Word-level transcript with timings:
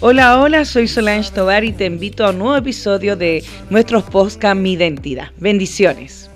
Hola, 0.00 0.40
hola, 0.40 0.64
soy 0.64 0.88
Solange 0.88 1.30
Tobar 1.32 1.64
y 1.64 1.72
te 1.72 1.86
invito 1.86 2.24
a 2.24 2.30
un 2.30 2.38
nuevo 2.38 2.56
episodio 2.56 3.16
de 3.16 3.44
nuestros 3.70 4.04
podcast 4.04 4.56
Mi 4.56 4.72
Identidad. 4.72 5.30
Bendiciones. 5.38 6.30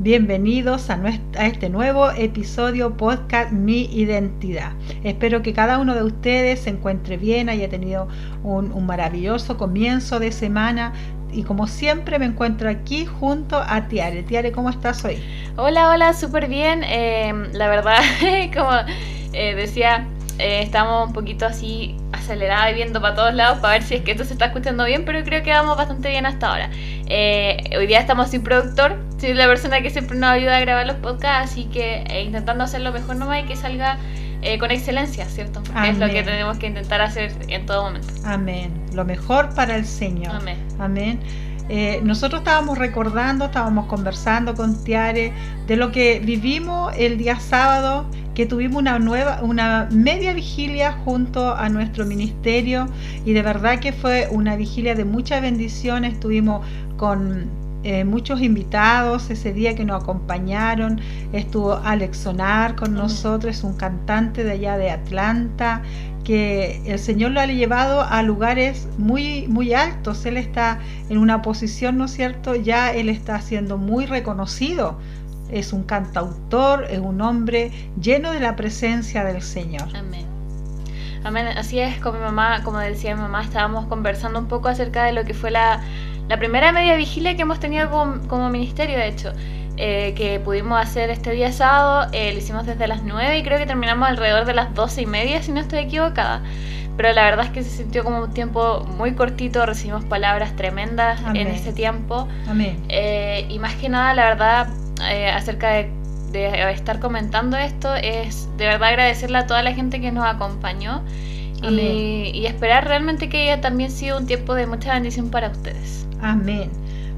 Bienvenidos 0.00 0.88
a, 0.88 0.98
este 1.44 1.68
nuevo 1.68 2.10
episodio 2.10 2.96
podcast 2.96 3.52
Mi 3.52 3.82
Identidad. 3.92 4.72
Espero 5.04 5.42
que 5.42 5.52
cada 5.52 5.76
uno 5.76 5.94
de 5.94 6.02
ustedes 6.02 6.60
se 6.60 6.70
encuentre 6.70 7.18
bien, 7.18 7.50
haya 7.50 7.68
tenido 7.68 8.08
un, 8.42 8.86
maravilloso 8.86 9.58
comienzo 9.58 10.18
de 10.18 10.32
semana 10.32 10.94
y 11.30 11.42
como 11.42 11.66
siempre 11.66 12.18
me 12.18 12.24
encuentro 12.24 12.70
aquí 12.70 13.04
junto 13.04 13.58
a 13.58 13.88
Tiare. 13.88 14.22
Tiare, 14.22 14.52
¿cómo 14.52 14.70
estás 14.70 15.04
hoy? 15.04 15.22
Hola, 15.56 15.90
hola, 15.90 16.14
súper 16.14 16.48
bien. 16.48 16.82
Eh, 16.82 17.34
la 17.52 17.68
verdad, 17.68 17.98
como 18.54 18.72
eh, 19.34 19.54
decía, 19.54 20.06
eh, 20.40 20.62
estamos 20.62 21.08
un 21.08 21.12
poquito 21.12 21.44
así 21.44 21.94
acelerada 22.12 22.70
y 22.70 22.74
viendo 22.74 23.02
para 23.02 23.14
todos 23.14 23.34
lados 23.34 23.58
para 23.58 23.74
ver 23.74 23.82
si 23.82 23.96
es 23.96 24.02
que 24.02 24.12
esto 24.12 24.24
se 24.24 24.32
está 24.32 24.46
escuchando 24.46 24.86
bien, 24.86 25.04
pero 25.04 25.22
creo 25.22 25.42
que 25.42 25.50
vamos 25.50 25.76
bastante 25.76 26.08
bien 26.08 26.24
hasta 26.24 26.50
ahora. 26.50 26.70
Eh, 27.06 27.58
hoy 27.76 27.86
día 27.86 28.00
estamos 28.00 28.30
sin 28.30 28.42
productor, 28.42 28.96
soy 29.20 29.34
la 29.34 29.46
persona 29.46 29.82
que 29.82 29.90
siempre 29.90 30.16
nos 30.16 30.30
ayuda 30.30 30.56
a 30.56 30.60
grabar 30.60 30.86
los 30.86 30.96
podcasts, 30.96 31.52
así 31.52 31.64
que 31.66 32.04
eh, 32.08 32.22
intentando 32.22 32.64
hacer 32.64 32.80
lo 32.80 32.92
mejor 32.92 33.16
nomás 33.16 33.44
y 33.44 33.46
que 33.46 33.56
salga 33.56 33.98
con 34.58 34.70
excelencia, 34.70 35.26
¿cierto? 35.26 35.62
Porque 35.62 35.90
es 35.90 35.98
lo 35.98 36.06
que 36.06 36.22
tenemos 36.22 36.56
que 36.56 36.68
intentar 36.68 37.02
hacer 37.02 37.30
en 37.48 37.66
todo 37.66 37.82
momento. 37.82 38.08
Amén. 38.24 38.72
Lo 38.94 39.04
mejor 39.04 39.54
para 39.54 39.76
el 39.76 39.84
Señor. 39.84 40.34
Amén. 40.34 40.56
Amén. 40.78 41.20
nosotros 42.02 42.40
estábamos 42.40 42.78
recordando, 42.78 43.44
estábamos 43.44 43.84
conversando 43.84 44.54
con 44.54 44.82
Tiare 44.82 45.34
de 45.66 45.76
lo 45.76 45.92
que 45.92 46.20
vivimos 46.20 46.94
el 46.96 47.18
día 47.18 47.38
sábado 47.38 48.06
que 48.34 48.46
tuvimos 48.46 48.80
una 48.80 48.98
nueva, 48.98 49.40
una 49.42 49.88
media 49.90 50.32
vigilia 50.32 50.92
junto 50.92 51.54
a 51.54 51.68
nuestro 51.68 52.06
ministerio 52.06 52.86
y 53.24 53.34
de 53.34 53.42
verdad 53.42 53.80
que 53.80 53.92
fue 53.92 54.28
una 54.30 54.56
vigilia 54.56 54.94
de 54.94 55.04
muchas 55.04 55.42
bendiciones. 55.42 56.14
Estuvimos 56.14 56.66
con 56.96 57.50
eh, 57.82 58.04
muchos 58.04 58.42
invitados 58.42 59.30
ese 59.30 59.52
día 59.52 59.74
que 59.74 59.84
nos 59.84 60.02
acompañaron. 60.02 61.00
Estuvo 61.32 61.74
Alex 61.74 62.18
Sonar 62.18 62.76
con 62.76 62.94
nosotros, 62.94 63.64
un 63.64 63.74
cantante 63.74 64.44
de 64.44 64.52
allá 64.52 64.76
de 64.76 64.90
Atlanta, 64.90 65.82
que 66.24 66.82
el 66.84 66.98
Señor 66.98 67.30
lo 67.32 67.40
ha 67.40 67.46
llevado 67.46 68.02
a 68.02 68.22
lugares 68.22 68.88
muy, 68.98 69.48
muy 69.48 69.72
altos. 69.74 70.26
Él 70.26 70.36
está 70.36 70.78
en 71.08 71.18
una 71.18 71.42
posición, 71.42 71.96
¿no 71.96 72.04
es 72.04 72.12
cierto? 72.12 72.54
Ya 72.54 72.92
él 72.92 73.08
está 73.08 73.40
siendo 73.40 73.78
muy 73.78 74.06
reconocido 74.06 74.98
es 75.52 75.72
un 75.72 75.82
cantautor, 75.82 76.84
es 76.90 77.00
un 77.00 77.20
hombre 77.20 77.72
lleno 78.00 78.32
de 78.32 78.40
la 78.40 78.56
presencia 78.56 79.24
del 79.24 79.42
Señor. 79.42 79.88
Amén. 79.96 80.26
Amén. 81.24 81.48
Así 81.48 81.78
es, 81.80 81.98
con 82.00 82.14
mi 82.14 82.20
mamá, 82.20 82.62
como 82.62 82.78
decía 82.78 83.14
mi 83.14 83.22
mamá, 83.22 83.42
estábamos 83.42 83.86
conversando 83.86 84.38
un 84.38 84.46
poco 84.46 84.68
acerca 84.68 85.04
de 85.04 85.12
lo 85.12 85.24
que 85.24 85.34
fue 85.34 85.50
la, 85.50 85.82
primera 86.38 86.72
media 86.72 86.96
vigilia 86.96 87.36
que 87.36 87.42
hemos 87.42 87.60
tenido 87.60 87.90
como, 88.28 88.50
ministerio, 88.50 88.98
de 88.98 89.08
hecho. 89.08 89.32
Eh, 89.82 90.12
que 90.14 90.38
pudimos 90.40 90.78
hacer 90.78 91.08
este 91.08 91.30
día 91.30 91.52
sábado, 91.52 92.10
eh, 92.12 92.32
lo 92.32 92.38
hicimos 92.38 92.66
desde 92.66 92.86
las 92.86 93.02
9 93.02 93.38
y 93.38 93.42
creo 93.42 93.56
que 93.56 93.64
terminamos 93.64 94.10
alrededor 94.10 94.44
de 94.44 94.52
las 94.52 94.74
12 94.74 95.02
y 95.02 95.06
media, 95.06 95.42
si 95.42 95.52
no 95.52 95.60
estoy 95.60 95.78
equivocada. 95.78 96.42
Pero 97.00 97.14
la 97.14 97.24
verdad 97.24 97.46
es 97.46 97.50
que 97.50 97.62
se 97.62 97.70
sintió 97.70 98.04
como 98.04 98.24
un 98.24 98.34
tiempo 98.34 98.84
muy 98.98 99.14
cortito, 99.14 99.64
recibimos 99.64 100.04
palabras 100.04 100.54
tremendas 100.54 101.18
en 101.34 101.46
ese 101.46 101.72
tiempo. 101.72 102.28
Amén. 102.46 102.78
Eh, 102.90 103.46
y 103.48 103.58
más 103.58 103.74
que 103.76 103.88
nada, 103.88 104.12
la 104.12 104.24
verdad, 104.28 104.68
eh, 105.08 105.30
acerca 105.30 105.70
de, 105.70 105.90
estar 106.72 107.00
comentando 107.00 107.56
esto 107.56 107.94
es 107.94 108.48
de 108.56 108.66
verdad 108.66 108.90
agradecerle 108.90 109.38
a 109.38 109.46
toda 109.46 109.62
la 109.62 109.72
gente 109.72 110.00
que 110.00 110.12
nos 110.12 110.24
acompañó 110.26 111.02
y, 111.62 112.44
esperar 112.46 112.86
realmente 112.86 113.30
que 113.30 113.44
haya 113.44 113.62
también 113.62 113.90
sido 113.90 114.18
un 114.18 114.26
tiempo 114.26 114.54
de 114.54 114.66
mucha 114.66 114.92
bendición 114.92 115.30
para 115.30 115.48
ustedes. 115.48 116.06
Amén. 116.22 116.70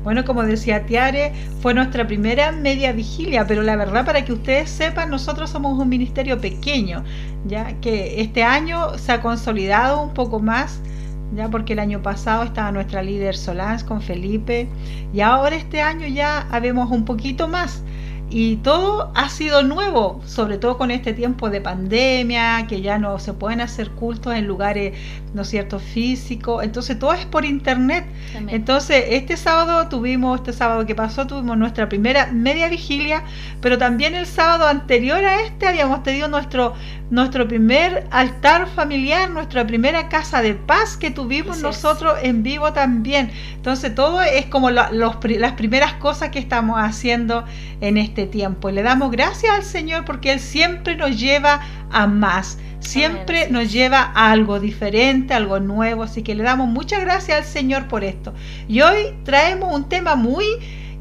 Bueno, 0.04 0.24
como 0.24 0.42
decía 0.42 0.84
Tiare, 0.84 1.32
fue 1.60 1.74
nuestra 1.74 2.06
primera 2.06 2.50
media 2.50 2.92
vigilia, 2.92 3.46
pero 3.46 3.62
la 3.62 3.76
verdad 3.76 4.04
para 4.04 4.24
que 4.24 4.32
ustedes 4.32 4.68
sepan, 4.68 5.10
nosotros 5.10 5.50
somos 5.50 5.78
un 5.78 5.88
ministerio 5.88 6.40
pequeño, 6.40 7.04
ya 7.44 7.74
que 7.80 8.20
este 8.20 8.42
año 8.42 8.98
se 8.98 9.12
ha 9.12 9.20
consolidado 9.20 10.02
un 10.02 10.12
poco 10.12 10.40
más, 10.40 10.80
ya 11.34 11.48
porque 11.48 11.74
el 11.74 11.78
año 11.78 12.02
pasado 12.02 12.42
estaba 12.42 12.72
nuestra 12.72 13.00
líder 13.02 13.36
Solange 13.36 13.86
con 13.86 14.02
Felipe 14.02 14.68
y 15.14 15.20
ahora 15.20 15.54
este 15.54 15.80
año 15.80 16.06
ya 16.08 16.48
habemos 16.50 16.90
un 16.90 17.04
poquito 17.04 17.46
más 17.46 17.84
y 18.34 18.56
todo 18.56 19.12
ha 19.14 19.28
sido 19.28 19.62
nuevo, 19.62 20.22
sobre 20.24 20.56
todo 20.56 20.78
con 20.78 20.90
este 20.90 21.12
tiempo 21.12 21.50
de 21.50 21.60
pandemia, 21.60 22.66
que 22.66 22.80
ya 22.80 22.96
no 22.96 23.18
se 23.18 23.34
pueden 23.34 23.60
hacer 23.60 23.90
cultos 23.90 24.34
en 24.34 24.46
lugares, 24.46 24.98
¿no 25.34 25.42
es 25.42 25.48
cierto?, 25.48 25.78
físicos. 25.78 26.64
Entonces 26.64 26.98
todo 26.98 27.12
es 27.12 27.26
por 27.26 27.44
internet. 27.44 28.06
Entonces 28.48 29.04
este 29.10 29.36
sábado 29.36 29.86
tuvimos, 29.88 30.40
este 30.40 30.54
sábado 30.54 30.86
que 30.86 30.94
pasó, 30.94 31.26
tuvimos 31.26 31.58
nuestra 31.58 31.90
primera 31.90 32.32
media 32.32 32.70
vigilia, 32.70 33.22
pero 33.60 33.76
también 33.76 34.14
el 34.14 34.24
sábado 34.24 34.66
anterior 34.66 35.22
a 35.22 35.42
este 35.42 35.66
habíamos 35.66 36.02
tenido 36.02 36.26
nuestro, 36.28 36.72
nuestro 37.12 37.46
primer 37.46 38.06
altar 38.10 38.66
familiar, 38.66 39.28
nuestra 39.28 39.66
primera 39.66 40.08
casa 40.08 40.40
de 40.40 40.54
paz 40.54 40.96
que 40.96 41.10
tuvimos 41.10 41.60
nosotros 41.60 42.14
en 42.22 42.42
vivo 42.42 42.72
también. 42.72 43.30
Entonces 43.54 43.94
todo 43.94 44.22
es 44.22 44.46
como 44.46 44.70
las 44.70 45.52
primeras 45.58 45.92
cosas 45.92 46.30
que 46.30 46.38
estamos 46.38 46.78
haciendo 46.80 47.44
en 47.82 47.98
este 47.98 48.24
tiempo. 48.26 48.70
Y 48.70 48.72
le 48.72 48.82
damos 48.82 49.10
gracias 49.10 49.54
al 49.54 49.62
Señor 49.62 50.06
porque 50.06 50.32
Él 50.32 50.40
siempre 50.40 50.96
nos 50.96 51.20
lleva 51.20 51.60
a 51.90 52.06
más, 52.06 52.56
siempre 52.80 53.50
nos 53.50 53.70
lleva 53.70 54.10
a 54.14 54.30
algo 54.30 54.58
diferente, 54.58 55.34
algo 55.34 55.60
nuevo. 55.60 56.04
Así 56.04 56.22
que 56.22 56.34
le 56.34 56.42
damos 56.42 56.66
muchas 56.66 57.02
gracias 57.02 57.36
al 57.36 57.44
Señor 57.44 57.88
por 57.88 58.04
esto. 58.04 58.32
Y 58.68 58.80
hoy 58.80 59.14
traemos 59.24 59.70
un 59.74 59.86
tema 59.86 60.16
muy 60.16 60.46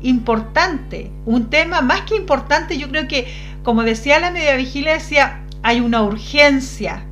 importante, 0.02 1.10
un 1.26 1.50
tema 1.50 1.80
más 1.80 2.02
que 2.02 2.18
importante, 2.18 2.78
yo 2.78 2.90
creo 2.90 3.08
que, 3.08 3.28
como 3.64 3.84
decía 3.84 4.20
la 4.20 4.32
media 4.32 4.58
vigilia, 4.58 4.94
decía, 4.94 5.41
hay 5.64 5.80
una 5.80 6.04
urgencia. 6.04 7.06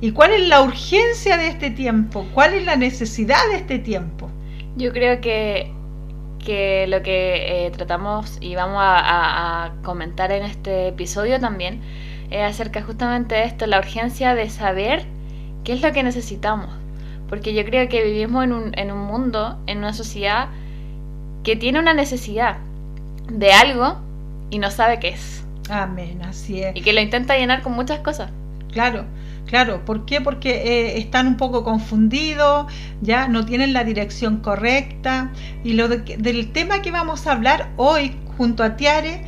¿Y 0.00 0.12
cuál 0.12 0.32
es 0.32 0.48
la 0.48 0.62
urgencia 0.62 1.36
de 1.36 1.48
este 1.48 1.70
tiempo? 1.70 2.26
¿Cuál 2.34 2.54
es 2.54 2.64
la 2.64 2.76
necesidad 2.76 3.38
de 3.50 3.56
este 3.56 3.78
tiempo? 3.78 4.30
Yo 4.76 4.92
creo 4.92 5.20
que 5.20 5.72
que 6.46 6.86
lo 6.86 7.02
que 7.02 7.66
eh, 7.66 7.70
tratamos 7.72 8.38
y 8.40 8.54
vamos 8.54 8.78
a, 8.80 9.72
comentar 9.82 10.30
en 10.30 10.44
este 10.44 10.88
episodio 10.88 11.40
también 11.40 11.80
es 12.30 12.40
acerca 12.42 12.82
justamente 12.82 13.34
de 13.34 13.44
esto, 13.44 13.66
la 13.66 13.80
urgencia 13.80 14.34
de 14.34 14.48
saber 14.48 15.04
qué 15.64 15.72
es 15.72 15.82
lo 15.82 15.92
que 15.92 16.04
necesitamos. 16.04 16.68
Porque 17.28 17.52
yo 17.52 17.64
creo 17.64 17.88
que 17.88 18.04
vivimos 18.04 18.44
en 18.44 18.52
un, 18.52 18.78
en 18.78 18.92
un 18.92 19.00
mundo, 19.00 19.58
en 19.66 19.78
una 19.78 19.92
sociedad 19.92 20.48
que 21.42 21.56
tiene 21.56 21.80
una 21.80 21.94
necesidad 21.94 22.58
de 23.28 23.52
algo 23.52 23.96
y 24.50 24.60
no 24.60 24.70
sabe 24.70 25.00
qué 25.00 25.08
es. 25.08 25.45
Amén, 25.68 26.22
así 26.22 26.62
es. 26.62 26.76
Y 26.76 26.82
que 26.82 26.92
lo 26.92 27.00
intenta 27.00 27.36
llenar 27.36 27.62
con 27.62 27.72
muchas 27.72 28.00
cosas. 28.00 28.30
Claro, 28.72 29.06
Claro, 29.46 29.84
¿por 29.84 30.04
qué? 30.06 30.20
Porque 30.20 30.50
eh, 30.50 30.98
están 30.98 31.28
un 31.28 31.36
poco 31.36 31.62
confundidos, 31.62 32.66
ya 33.00 33.28
no 33.28 33.46
tienen 33.46 33.72
la 33.72 33.84
dirección 33.84 34.38
correcta. 34.38 35.30
Y 35.62 35.74
lo 35.74 35.88
del 35.88 36.52
tema 36.52 36.82
que 36.82 36.90
vamos 36.90 37.26
a 37.26 37.32
hablar 37.32 37.70
hoy 37.76 38.16
junto 38.36 38.64
a 38.64 38.76
Tiare 38.76 39.22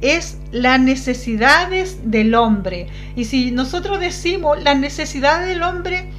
es 0.00 0.38
las 0.52 0.80
necesidades 0.80 2.10
del 2.10 2.34
hombre. 2.34 2.86
Y 3.14 3.26
si 3.26 3.50
nosotros 3.50 4.00
decimos 4.00 4.62
las 4.62 4.78
necesidades 4.78 5.48
del 5.48 5.62
hombre, 5.62 6.10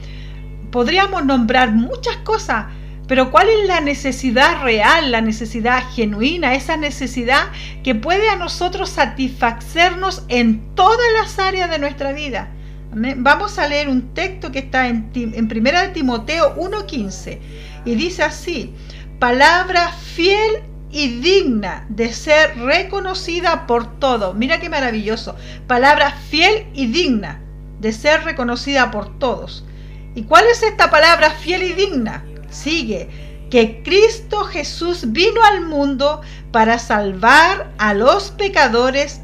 podríamos 0.72 1.26
nombrar 1.26 1.72
muchas 1.72 2.18
cosas, 2.18 2.68
pero 3.10 3.32
¿cuál 3.32 3.50
es 3.50 3.68
la 3.68 3.82
necesidad 3.82 4.62
real, 4.62 5.12
la 5.12 5.22
necesidad 5.22 5.84
genuina, 5.96 6.54
esa 6.54 6.78
necesidad 6.78 7.48
que 7.84 7.96
puede 7.96 8.30
a 8.30 8.36
nosotros 8.36 8.92
satisfacernos 8.92 10.26
en 10.28 10.76
todas 10.76 11.08
las 11.20 11.40
áreas 11.40 11.72
de 11.72 11.80
nuestra 11.80 12.14
vida? 12.14 12.50
Vamos 12.92 13.58
a 13.58 13.68
leer 13.68 13.90
un 13.90 14.14
texto 14.14 14.52
que 14.52 14.60
está 14.60 14.88
en, 14.88 15.10
en 15.16 15.48
Primera 15.48 15.82
de 15.82 15.90
Timoteo 15.90 16.56
1.15 16.56 17.40
y 17.84 17.96
dice 17.96 18.22
así, 18.22 18.76
palabra 19.18 19.92
fiel 19.92 20.62
y 20.92 21.20
digna 21.20 21.88
de 21.90 22.14
ser 22.14 22.60
reconocida 22.60 23.66
por 23.66 24.00
todo. 24.00 24.36
Mira 24.36 24.60
qué 24.60 24.70
maravilloso. 24.70 25.36
Palabra 25.66 26.12
fiel 26.30 26.68
y 26.76 26.86
digna 26.86 27.42
de 27.80 27.92
ser 27.92 28.24
reconocida 28.24 28.92
por 28.92 29.18
todos. 29.18 29.66
¿Y 30.14 30.24
cuál 30.24 30.46
es 30.46 30.62
esta 30.62 30.92
palabra 30.92 31.32
fiel 31.32 31.64
y 31.64 31.74
digna? 31.74 32.24
Sigue, 32.50 33.10
que 33.50 33.82
Cristo 33.84 34.44
Jesús 34.46 35.12
vino 35.12 35.44
al 35.44 35.62
mundo 35.62 36.22
para 36.52 36.80
salvar 36.80 37.72
a 37.78 37.94
los 37.94 38.32
pecadores, 38.32 39.22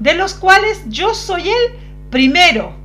de 0.00 0.14
los 0.14 0.34
cuales 0.34 0.82
yo 0.86 1.14
soy 1.14 1.48
el 1.48 1.72
primero. 2.10 2.76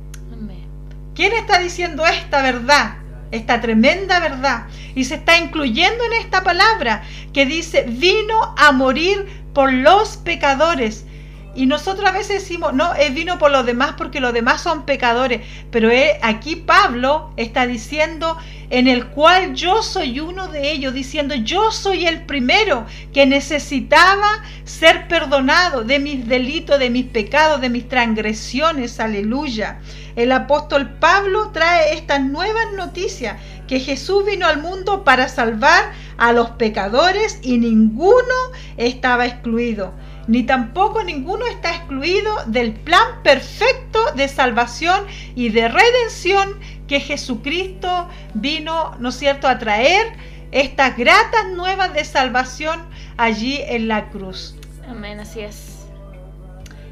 ¿Quién 1.14 1.32
está 1.32 1.60
diciendo 1.60 2.04
esta 2.06 2.42
verdad? 2.42 2.96
Esta 3.30 3.60
tremenda 3.60 4.18
verdad. 4.20 4.66
Y 4.94 5.04
se 5.04 5.16
está 5.16 5.38
incluyendo 5.38 6.04
en 6.04 6.12
esta 6.14 6.42
palabra 6.42 7.02
que 7.32 7.46
dice, 7.46 7.84
vino 7.88 8.54
a 8.56 8.72
morir 8.72 9.44
por 9.52 9.72
los 9.72 10.16
pecadores 10.16 11.06
y 11.54 11.66
nosotros 11.66 12.08
a 12.08 12.12
veces 12.12 12.42
decimos, 12.42 12.74
no, 12.74 12.94
Él 12.94 13.12
vino 13.12 13.38
por 13.38 13.50
los 13.50 13.64
demás 13.64 13.94
porque 13.96 14.20
los 14.20 14.32
demás 14.32 14.60
son 14.60 14.84
pecadores. 14.84 15.42
Pero 15.70 15.90
aquí 16.22 16.56
Pablo 16.56 17.32
está 17.36 17.66
diciendo, 17.66 18.36
en 18.70 18.88
el 18.88 19.06
cual 19.06 19.54
yo 19.54 19.82
soy 19.82 20.20
uno 20.20 20.48
de 20.48 20.72
ellos, 20.72 20.94
diciendo, 20.94 21.34
yo 21.34 21.70
soy 21.70 22.06
el 22.06 22.22
primero 22.26 22.86
que 23.12 23.26
necesitaba 23.26 24.42
ser 24.64 25.06
perdonado 25.06 25.84
de 25.84 25.98
mis 25.98 26.26
delitos, 26.26 26.78
de 26.78 26.90
mis 26.90 27.06
pecados, 27.06 27.60
de 27.60 27.68
mis 27.68 27.88
transgresiones. 27.88 28.98
Aleluya. 28.98 29.78
El 30.16 30.32
apóstol 30.32 30.90
Pablo 30.98 31.50
trae 31.52 31.94
estas 31.94 32.20
nuevas 32.20 32.72
noticias, 32.76 33.36
que 33.66 33.80
Jesús 33.80 34.24
vino 34.26 34.46
al 34.46 34.60
mundo 34.60 35.04
para 35.04 35.28
salvar 35.28 35.92
a 36.18 36.32
los 36.32 36.50
pecadores 36.50 37.38
y 37.42 37.58
ninguno 37.58 38.34
estaba 38.76 39.26
excluido 39.26 39.94
ni 40.26 40.42
tampoco 40.44 41.02
ninguno 41.02 41.46
está 41.46 41.74
excluido 41.74 42.34
del 42.46 42.72
plan 42.72 43.22
perfecto 43.22 43.98
de 44.16 44.28
salvación 44.28 45.06
y 45.34 45.50
de 45.50 45.68
redención 45.68 46.58
que 46.86 47.00
Jesucristo 47.00 48.08
vino, 48.34 48.94
¿no 48.98 49.08
es 49.10 49.16
cierto?, 49.16 49.48
a 49.48 49.58
traer 49.58 50.06
estas 50.52 50.96
gratas 50.96 51.48
nuevas 51.54 51.92
de 51.94 52.04
salvación 52.04 52.80
allí 53.16 53.58
en 53.66 53.88
la 53.88 54.08
cruz. 54.10 54.56
Amén, 54.88 55.20
así 55.20 55.40
es. 55.40 55.86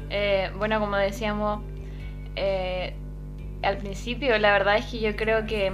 Eh, 0.09 0.51
bueno, 0.57 0.79
como 0.79 0.95
decíamos 0.97 1.61
eh, 2.35 2.93
al 3.61 3.77
principio, 3.77 4.37
la 4.37 4.51
verdad 4.51 4.77
es 4.77 4.85
que 4.85 4.99
yo 4.99 5.15
creo 5.15 5.45
que, 5.45 5.71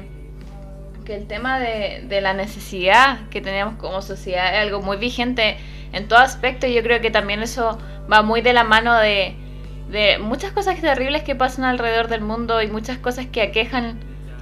que 1.10 1.16
el 1.16 1.26
tema 1.26 1.60
de, 1.60 2.04
de 2.08 2.22
la 2.22 2.36
necesidad 2.36 3.28
que 3.32 3.42
tenemos 3.42 3.74
como 3.78 4.04
sociedad 4.04 4.54
es 4.54 4.62
algo 4.62 4.84
muy 4.84 4.96
vigente 4.98 5.58
en 5.92 6.08
todo 6.08 6.20
aspecto. 6.20 6.68
Y 6.68 6.76
yo 6.76 6.84
creo 6.84 7.02
que 7.02 7.10
también 7.10 7.42
eso 7.42 7.80
va 8.12 8.22
muy 8.22 8.42
de 8.42 8.54
la 8.54 8.64
mano 8.64 8.96
de, 8.96 9.34
de 9.90 10.20
muchas 10.20 10.52
cosas 10.52 10.80
terribles 10.80 11.24
que 11.24 11.34
pasan 11.34 11.66
alrededor 11.66 12.10
del 12.10 12.22
mundo 12.22 12.62
y 12.62 12.68
muchas 12.68 13.00
cosas 13.00 13.26
que 13.26 13.42
aquejan 13.42 14.00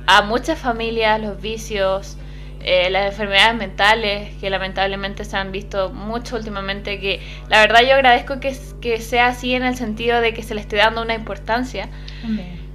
a 0.08 0.24
muchas 0.24 0.60
familias, 0.60 1.22
los 1.22 1.40
vicios, 1.40 2.18
eh, 2.62 2.90
las 2.90 3.14
enfermedades 3.14 3.56
mentales 3.56 4.36
que 4.42 4.50
lamentablemente 4.50 5.24
se 5.24 5.38
han 5.38 5.54
visto 5.54 5.92
mucho 5.92 6.36
últimamente, 6.36 7.00
que 7.00 7.22
la 7.48 7.62
verdad 7.62 7.80
yo 7.88 7.94
agradezco 7.94 8.42
que, 8.42 8.54
que 8.82 9.00
sea 9.00 9.28
así 9.28 9.54
en 9.54 9.64
el 9.64 9.78
sentido 9.78 10.20
de 10.20 10.34
que 10.34 10.44
se 10.44 10.54
le 10.54 10.60
esté 10.60 10.76
dando 10.76 11.02
una 11.02 11.14
importancia. 11.14 11.88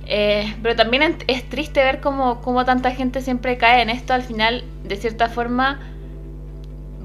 Eh, 0.06 0.54
pero 0.62 0.76
también 0.76 1.16
es 1.26 1.48
triste 1.48 1.80
ver 1.80 2.00
cómo, 2.00 2.40
cómo 2.40 2.64
tanta 2.64 2.90
gente 2.90 3.20
siempre 3.20 3.56
cae 3.56 3.82
en 3.82 3.90
esto 3.90 4.14
al 4.14 4.22
final, 4.22 4.64
de 4.84 4.96
cierta 4.96 5.28
forma, 5.28 5.80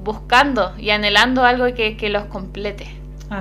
buscando 0.02 0.74
y 0.78 0.90
anhelando 0.90 1.44
algo 1.44 1.72
que, 1.74 1.96
que 1.96 2.08
los 2.08 2.24
complete. 2.24 2.98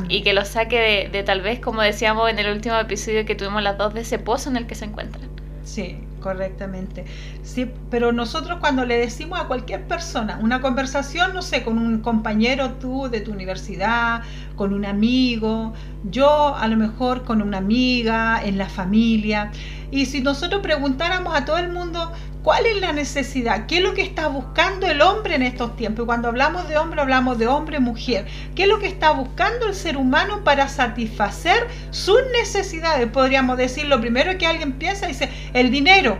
Y 0.10 0.22
que 0.22 0.34
los 0.34 0.50
saque 0.50 1.10
de, 1.10 1.24
tal 1.24 1.42
vez, 1.42 1.60
como 1.60 1.82
decíamos 1.82 2.30
en 2.30 2.40
el 2.40 2.52
último 2.52 2.76
episodio 2.76 3.26
que 3.26 3.36
tuvimos 3.36 3.64
las 3.64 3.78
dos, 3.78 3.94
de 3.94 4.02
ese 4.02 4.20
pozo 4.20 4.50
en 4.50 4.58
el 4.58 4.68
que 4.68 4.76
se 4.76 4.84
encuentran. 4.84 5.30
Sí, 5.64 5.98
correctamente. 6.28 7.06
Sí, 7.42 7.72
pero 7.90 8.12
nosotros 8.12 8.60
cuando 8.60 8.84
le 8.84 8.98
decimos 8.98 9.40
a 9.40 9.46
cualquier 9.46 9.88
persona, 9.88 10.38
una 10.42 10.60
conversación, 10.60 11.34
no 11.34 11.42
sé, 11.42 11.64
con 11.64 11.78
un 11.78 12.00
compañero 12.02 12.74
tú 12.74 13.08
de 13.10 13.22
tu 13.22 13.32
universidad, 13.32 14.24
con 14.58 14.74
un 14.74 14.84
amigo, 14.84 15.74
yo 16.04 16.54
a 16.54 16.68
lo 16.68 16.76
mejor 16.76 17.24
con 17.24 17.42
una 17.42 17.60
amiga, 17.60 18.42
en 18.44 18.58
la 18.58 18.68
familia, 18.68 19.52
y 19.90 20.06
si 20.06 20.20
nosotros 20.20 20.62
preguntáramos 20.62 21.34
a 21.34 21.46
todo 21.46 21.60
el 21.60 21.72
mundo, 21.72 22.12
¿Cuál 22.44 22.66
es 22.66 22.80
la 22.80 22.94
necesidad? 22.94 23.66
¿Qué 23.66 23.78
es 23.78 23.84
lo 23.84 23.94
que 23.94 24.02
está 24.02 24.28
buscando 24.28 24.88
el 24.88 25.02
hombre 25.02 25.36
en 25.36 25.42
estos 25.42 25.76
tiempos? 25.76 26.04
Y 26.04 26.06
cuando 26.06 26.30
hablamos 26.30 26.68
de 26.70 26.78
hombre, 26.78 27.02
hablamos 27.02 27.38
de 27.38 27.48
hombre, 27.48 27.80
mujer. 27.80 28.26
¿Qué 28.56 28.64
es 28.64 28.70
lo 28.70 28.80
que 28.80 28.88
está 28.88 29.12
buscando 29.12 29.68
el 29.68 29.76
ser 29.76 29.98
humano 29.98 30.44
para 30.44 30.70
satisfacer 30.70 31.68
sus 31.92 32.20
necesidades? 32.40 33.10
Podríamos 33.12 33.58
decir, 33.58 33.86
lo 33.86 34.00
primero 34.00 34.38
que 34.38 34.48
alguien 34.48 34.74
piensa, 34.74 35.08
dice, 35.08 35.30
el 35.54 35.72
dinero. 35.72 36.20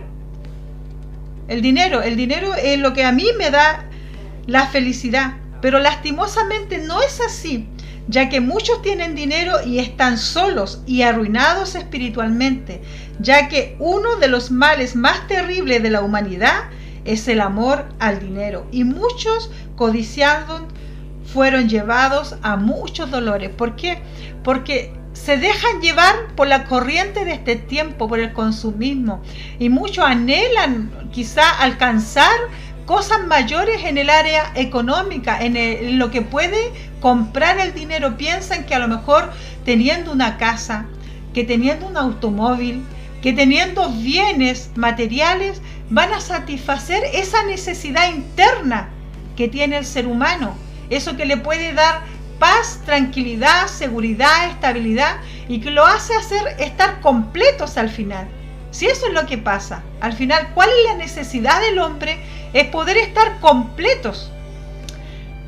El 1.48 1.62
dinero, 1.62 2.02
el 2.02 2.16
dinero 2.16 2.54
es 2.54 2.78
lo 2.78 2.92
que 2.92 3.04
a 3.04 3.12
mí 3.12 3.26
me 3.38 3.50
da 3.50 3.86
la 4.46 4.66
felicidad. 4.66 5.36
Pero 5.62 5.78
lastimosamente 5.78 6.78
no 6.78 7.00
es 7.00 7.20
así 7.20 7.68
ya 8.08 8.30
que 8.30 8.40
muchos 8.40 8.80
tienen 8.82 9.14
dinero 9.14 9.56
y 9.64 9.78
están 9.78 10.16
solos 10.16 10.82
y 10.86 11.02
arruinados 11.02 11.74
espiritualmente, 11.74 12.80
ya 13.18 13.48
que 13.48 13.76
uno 13.78 14.16
de 14.16 14.28
los 14.28 14.50
males 14.50 14.96
más 14.96 15.26
terribles 15.26 15.82
de 15.82 15.90
la 15.90 16.02
humanidad 16.02 16.64
es 17.04 17.26
el 17.28 17.40
amor 17.40 17.86
al 17.98 18.20
dinero, 18.20 18.66
y 18.70 18.84
muchos 18.84 19.50
codiciados 19.76 20.62
fueron 21.32 21.68
llevados 21.68 22.36
a 22.42 22.56
muchos 22.56 23.10
dolores. 23.10 23.50
¿Por 23.50 23.76
qué? 23.76 23.98
Porque 24.42 24.92
se 25.12 25.36
dejan 25.36 25.80
llevar 25.80 26.14
por 26.36 26.46
la 26.46 26.64
corriente 26.64 27.24
de 27.24 27.32
este 27.32 27.56
tiempo, 27.56 28.08
por 28.08 28.20
el 28.20 28.32
consumismo, 28.32 29.22
y 29.58 29.68
muchos 29.68 30.04
anhelan 30.04 30.90
quizá 31.12 31.50
alcanzar 31.60 32.30
cosas 32.86 33.26
mayores 33.26 33.84
en 33.84 33.98
el 33.98 34.08
área 34.08 34.52
económica, 34.54 35.38
en, 35.42 35.98
lo 35.98 36.10
que 36.10 36.22
puede 36.22 36.72
comprar 37.00 37.58
el 37.58 37.74
dinero. 37.74 38.16
Piensan 38.16 38.64
que 38.64 38.74
a 38.74 38.78
lo 38.78 38.88
mejor 38.88 39.30
teniendo 39.64 40.10
una 40.12 40.38
casa, 40.38 40.86
que 41.34 41.44
teniendo 41.44 41.86
un 41.86 41.98
automóvil, 41.98 42.82
que 43.22 43.32
teniendo 43.32 43.88
bienes 43.90 44.70
materiales, 44.76 45.60
van 45.90 46.12
a 46.12 46.20
satisfacer 46.20 47.02
esa 47.12 47.44
necesidad 47.44 48.10
interna 48.10 48.90
que 49.36 49.48
tiene 49.48 49.78
el 49.78 49.84
ser 49.84 50.06
humano. 50.06 50.56
Eso 50.90 51.16
que 51.16 51.26
le 51.26 51.36
puede 51.36 51.72
dar 51.72 52.02
paz, 52.38 52.80
tranquilidad, 52.84 53.66
seguridad, 53.66 54.48
estabilidad 54.48 55.16
y 55.48 55.60
que 55.60 55.70
lo 55.70 55.84
hace 55.84 56.14
hacer 56.14 56.42
estar 56.58 57.00
completos 57.00 57.76
al 57.76 57.88
final. 57.88 58.28
Si 58.70 58.86
eso 58.86 59.06
es 59.06 59.12
lo 59.14 59.26
que 59.26 59.38
pasa, 59.38 59.82
al 60.00 60.12
final, 60.12 60.50
¿cuál 60.54 60.68
es 60.68 60.92
la 60.92 60.96
necesidad 60.96 61.60
del 61.60 61.78
hombre? 61.78 62.18
Es 62.52 62.68
poder 62.68 62.96
estar 62.98 63.40
completos. 63.40 64.30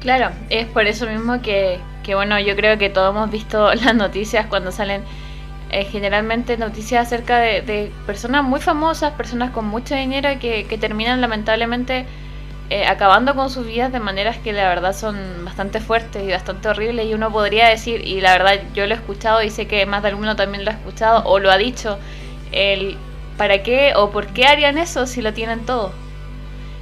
Claro, 0.01 0.31
es 0.49 0.67
por 0.67 0.87
eso 0.87 1.07
mismo 1.07 1.43
que, 1.43 1.79
que 2.03 2.15
bueno, 2.15 2.41
yo 2.41 2.57
creo 2.57 2.79
que 2.79 2.89
todos 2.89 3.15
hemos 3.15 3.31
visto 3.31 3.75
las 3.75 3.95
noticias 3.95 4.47
cuando 4.47 4.73
salen 4.73 5.03
eh, 5.71 5.85
generalmente 5.85 6.57
noticias 6.57 7.07
acerca 7.07 7.39
de, 7.39 7.93
personas 8.07 8.45
muy 8.45 8.61
famosas, 8.61 9.13
personas 9.13 9.51
con 9.51 9.67
mucho 9.67 9.95
dinero 9.95 10.29
que, 10.41 10.79
terminan 10.81 11.21
lamentablemente 11.21 12.07
eh, 12.71 12.87
acabando 12.87 13.35
con 13.35 13.51
sus 13.51 13.67
vidas 13.67 13.93
de 13.93 14.01
maneras 14.01 14.39
que 14.39 14.53
la 14.53 14.69
verdad 14.69 14.95
son 14.95 15.17
bastante 15.45 15.81
fuertes 15.81 16.23
y 16.23 16.31
bastante 16.31 16.69
horribles 16.69 17.07
y 17.07 17.15
uno 17.15 17.31
podría 17.33 17.69
decir, 17.69 18.07
y 18.07 18.21
la 18.21 18.33
verdad 18.33 18.61
yo 18.75 18.87
lo 18.87 18.95
he 18.95 18.97
escuchado 18.97 19.43
y 19.43 19.51
sé 19.51 19.67
que 19.67 19.87
más 19.87 20.03
de 20.03 20.09
alguno 20.09 20.37
también 20.37 20.65
lo 20.65 20.71
ha 20.71 20.75
escuchado 20.75 21.23
o 21.25 21.39
lo 21.39 21.51
ha 21.51 21.57
dicho, 21.57 21.99
el 22.53 22.97
¿para 23.41 23.63
qué 23.63 23.95
o 23.97 24.11
por 24.11 24.27
qué 24.27 24.45
harían 24.45 24.77
eso 24.77 25.07
si 25.07 25.23
lo 25.23 25.33
tienen 25.33 25.65
todo? 25.65 25.93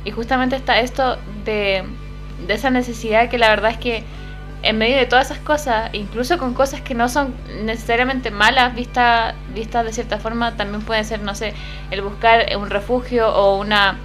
Y 0.05 0.11
justamente 0.11 0.57
está 0.57 0.81
esto 0.81 1.17
de, 1.45 1.85
esa 2.49 2.71
necesidad 2.71 3.29
que 3.29 3.39
la 3.39 3.49
verdad 3.49 3.71
es 3.71 3.79
que 3.79 4.03
en 4.63 4.79
medio 4.79 4.97
de 4.97 5.07
todas 5.07 5.31
esas 5.31 5.43
cosas, 5.43 5.91
incluso 5.93 6.39
con 6.39 6.55
cosas 6.55 6.81
que 6.81 6.95
no 6.95 7.09
son 7.09 7.35
necesariamente 7.65 8.31
malas 8.31 8.75
vistas 8.75 9.35
vista 9.55 9.85
de 9.85 9.93
cierta 9.93 10.19
forma, 10.19 10.57
también 10.57 10.83
puede 10.83 11.05
ser, 11.05 11.21
no 11.23 11.35
sé, 11.35 11.55
el 11.91 12.03
buscar 12.03 12.47
un 12.57 12.69
refugio 12.71 13.29
o 13.29 13.59
una 13.59 13.99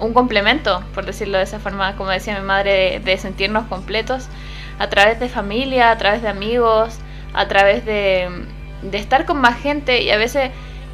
un 0.00 0.12
complemento, 0.12 0.82
por 0.92 1.06
decirlo 1.06 1.38
de 1.38 1.44
esa 1.44 1.60
forma, 1.60 1.96
como 1.96 2.10
decía 2.10 2.38
mi 2.38 2.44
madre, 2.44 3.00
de, 3.00 3.16
sentirnos 3.16 3.66
completos 3.66 4.28
a 4.78 4.88
través 4.88 5.20
de 5.20 5.28
familia, 5.28 5.90
a 5.92 5.98
través 5.98 6.20
de 6.20 6.28
amigos, 6.28 6.98
a 7.32 7.46
través 7.46 7.84
de, 7.86 8.28
de 8.82 8.98
estar 8.98 9.24
con 9.24 9.40
más 9.40 9.60
gente 9.60 10.02
y 10.02 10.10
a 10.10 10.18
veces 10.18 10.50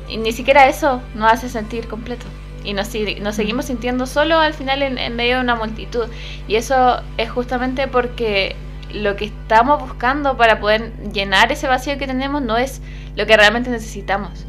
ni 0.09 0.33
siquiera 0.33 0.69
eso 0.69 1.01
nos 1.15 1.33
hace 1.33 1.49
sentir 1.49 1.89
completo. 1.89 2.27
Y 2.65 2.73
nos, 2.73 2.91
nos 3.21 3.35
seguimos 3.35 3.67
sintiendo 3.67 4.07
solo 4.07 4.39
al 4.39 4.55
final 4.55 4.83
en, 4.83 5.17
medio 5.17 5.37
de 5.37 5.43
una 5.43 5.55
multitud. 5.55 6.07
Y 6.47 6.57
eso 6.57 7.03
es 7.17 7.31
justamente 7.31 7.89
porque 7.89 8.57
lo 8.93 9.17
que 9.17 9.27
estamos 9.27 9.81
buscando 9.81 10.37
para 10.37 10.61
poder 10.61 10.93
llenar 11.13 11.53
ese 11.53 11.69
vacío 11.69 11.97
que 11.99 12.07
tenemos 12.07 12.43
no 12.43 12.57
es 12.57 12.83
lo 13.17 13.27
que 13.27 13.37
realmente 13.37 13.71
necesitamos. 13.71 14.47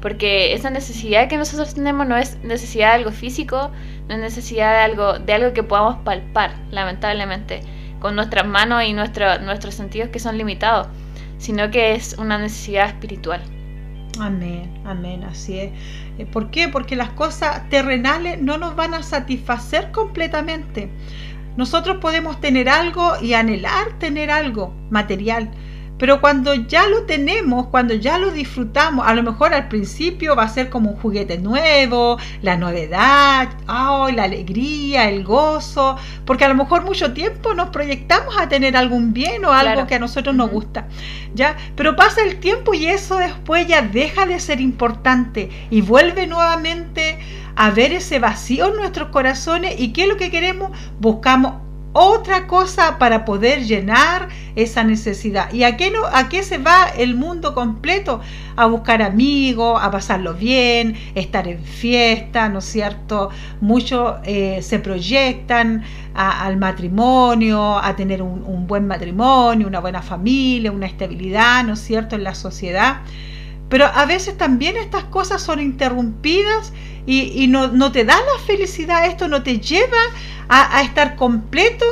Porque 0.00 0.54
esa 0.54 0.70
necesidad 0.70 1.28
que 1.28 1.36
nosotros 1.36 1.74
tenemos 1.74 2.06
no 2.06 2.16
es 2.16 2.38
necesidad 2.42 2.88
de 2.88 2.94
algo 2.94 3.12
físico, 3.12 3.70
no 4.08 4.14
es 4.14 4.20
necesidad 4.20 4.72
de 4.72 4.78
algo, 4.78 5.18
de 5.18 5.32
algo 5.32 5.52
que 5.52 5.62
podamos 5.62 5.96
palpar, 6.04 6.54
lamentablemente, 6.70 7.62
con 8.00 8.16
nuestras 8.16 8.46
manos 8.46 8.82
y 8.84 8.92
nuestros 8.94 9.74
sentidos 9.74 10.08
que 10.08 10.18
son 10.18 10.36
limitados, 10.36 10.88
sino 11.38 11.70
que 11.70 11.94
es 11.94 12.16
una 12.18 12.38
necesidad 12.38 12.88
espiritual. 12.88 13.42
Amén, 14.20 14.70
amén, 14.84 15.24
así 15.24 15.58
es. 15.58 15.72
Eh, 16.22 16.26
¿Por 16.26 16.50
qué? 16.50 16.68
Porque 16.68 16.94
las 16.94 17.10
cosas 17.10 17.68
terrenales 17.68 18.40
no 18.40 18.56
nos 18.56 18.76
van 18.76 18.94
a 18.94 19.02
satisfacer 19.02 19.90
completamente. 19.90 20.88
Nosotros 21.56 21.98
podemos 21.98 22.40
tener 22.40 22.68
algo 22.68 23.14
y 23.20 23.34
anhelar 23.34 23.98
tener 23.98 24.30
algo 24.30 24.72
material, 24.90 25.50
pero 26.02 26.20
cuando 26.20 26.52
ya 26.54 26.88
lo 26.88 27.04
tenemos, 27.04 27.68
cuando 27.68 27.94
ya 27.94 28.18
lo 28.18 28.32
disfrutamos, 28.32 29.06
a 29.06 29.14
lo 29.14 29.22
mejor 29.22 29.54
al 29.54 29.68
principio 29.68 30.34
va 30.34 30.42
a 30.42 30.48
ser 30.48 30.68
como 30.68 30.90
un 30.90 30.96
juguete 30.96 31.38
nuevo, 31.38 32.18
la 32.42 32.56
novedad, 32.56 33.50
oh, 33.68 34.10
la 34.10 34.24
alegría, 34.24 35.08
el 35.08 35.22
gozo, 35.22 35.96
porque 36.24 36.44
a 36.44 36.48
lo 36.48 36.56
mejor 36.56 36.82
mucho 36.82 37.12
tiempo 37.12 37.54
nos 37.54 37.68
proyectamos 37.68 38.36
a 38.36 38.48
tener 38.48 38.76
algún 38.76 39.12
bien 39.12 39.44
o 39.44 39.52
algo 39.52 39.86
que 39.86 39.94
a 39.94 40.00
nosotros 40.00 40.34
nos 40.34 40.50
gusta, 40.50 40.88
¿ya? 41.36 41.56
Pero 41.76 41.94
pasa 41.94 42.20
el 42.24 42.40
tiempo 42.40 42.74
y 42.74 42.86
eso 42.86 43.18
después 43.18 43.68
ya 43.68 43.82
deja 43.82 44.26
de 44.26 44.40
ser 44.40 44.60
importante 44.60 45.50
y 45.70 45.82
vuelve 45.82 46.26
nuevamente 46.26 47.20
a 47.54 47.70
ver 47.70 47.92
ese 47.92 48.18
vacío 48.18 48.70
en 48.70 48.74
nuestros 48.74 49.10
corazones 49.10 49.78
y 49.78 49.92
qué 49.92 50.02
es 50.02 50.08
lo 50.08 50.16
que 50.16 50.32
queremos, 50.32 50.76
buscamos 50.98 51.61
otra 51.92 52.46
cosa 52.46 52.98
para 52.98 53.24
poder 53.24 53.64
llenar 53.64 54.28
esa 54.56 54.84
necesidad. 54.84 55.52
¿Y 55.52 55.64
a 55.64 55.76
qué, 55.76 56.42
se 56.42 56.58
va 56.58 56.88
el 56.96 57.14
mundo 57.14 57.54
completo? 57.54 58.20
A 58.56 58.66
buscar 58.66 59.02
amigos, 59.02 59.80
a 59.82 59.90
pasarlo 59.90 60.34
bien, 60.34 60.96
estar 61.14 61.48
en 61.48 61.62
fiesta, 61.62 62.48
¿no 62.48 62.60
es 62.60 62.64
cierto? 62.64 63.30
Muchos 63.60 64.16
eh, 64.24 64.60
se 64.62 64.78
proyectan 64.78 65.84
al 66.14 66.56
matrimonio, 66.58 67.78
a 67.78 67.96
tener 67.96 68.22
un, 68.22 68.42
un 68.44 68.66
buen 68.66 68.86
matrimonio, 68.86 69.66
una 69.66 69.80
buena 69.80 70.02
familia, 70.02 70.70
una 70.70 70.86
estabilidad, 70.86 71.64
¿no 71.64 71.74
es 71.74 71.80
cierto?, 71.80 72.16
en 72.16 72.24
la 72.24 72.34
sociedad. 72.34 73.00
Pero 73.72 73.86
a 73.86 74.04
veces 74.04 74.36
también 74.36 74.76
estas 74.76 75.04
cosas 75.04 75.40
son 75.40 75.58
interrumpidas 75.58 76.74
y, 77.06 77.46
no, 77.48 77.90
te 77.90 78.04
da 78.04 78.16
la 78.16 78.44
felicidad, 78.44 79.06
esto 79.06 79.28
no 79.28 79.42
te 79.42 79.60
lleva 79.60 79.96
a, 80.46 80.82
estar 80.82 81.16
completo 81.16 81.86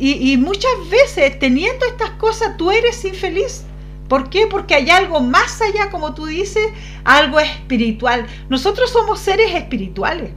y, 0.00 0.38
muchas 0.38 0.72
veces 0.88 1.38
teniendo 1.38 1.84
estas 1.84 2.12
cosas 2.12 2.56
tú 2.56 2.70
eres 2.70 3.04
infeliz. 3.04 3.64
¿Por 4.08 4.30
qué? 4.30 4.46
Porque 4.46 4.74
hay 4.74 4.88
algo 4.88 5.20
más 5.20 5.60
allá, 5.60 5.90
como 5.90 6.14
tú 6.14 6.24
dices, 6.24 6.66
algo 7.04 7.40
espiritual. 7.40 8.26
Nosotros 8.48 8.90
somos 8.90 9.20
seres 9.20 9.54
espirituales. 9.54 10.30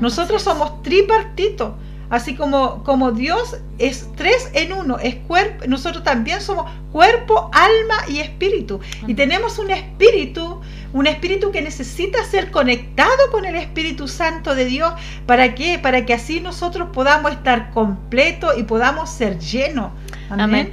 Nosotros 0.00 0.42
somos 0.42 0.80
tripartitos. 0.84 1.72
Así 2.08 2.34
como, 2.34 2.84
como 2.84 3.12
Dios 3.12 3.56
es 3.78 4.08
tres 4.16 4.50
en 4.54 4.72
uno, 4.72 4.98
es 4.98 5.16
cuerpo, 5.16 5.64
nosotros 5.66 6.04
también 6.04 6.40
somos 6.40 6.70
cuerpo, 6.92 7.50
alma 7.52 7.96
y 8.08 8.20
espíritu. 8.20 8.80
Y 9.06 9.14
tenemos 9.14 9.58
un 9.58 9.70
espíritu, 9.70 10.60
un 10.92 11.06
espíritu 11.06 11.50
que 11.50 11.62
necesita 11.62 12.24
ser 12.24 12.50
conectado 12.50 13.30
con 13.30 13.44
el 13.44 13.56
Espíritu 13.56 14.08
Santo 14.08 14.54
de 14.54 14.64
Dios. 14.64 14.92
¿Para 15.26 15.54
qué? 15.54 15.78
Para 15.78 16.06
que 16.06 16.14
así 16.14 16.40
nosotros 16.40 16.88
podamos 16.92 17.32
estar 17.32 17.70
completos 17.72 18.54
y 18.56 18.62
podamos 18.62 19.10
ser 19.10 19.38
llenos. 19.38 19.90
Amén. 20.30 20.72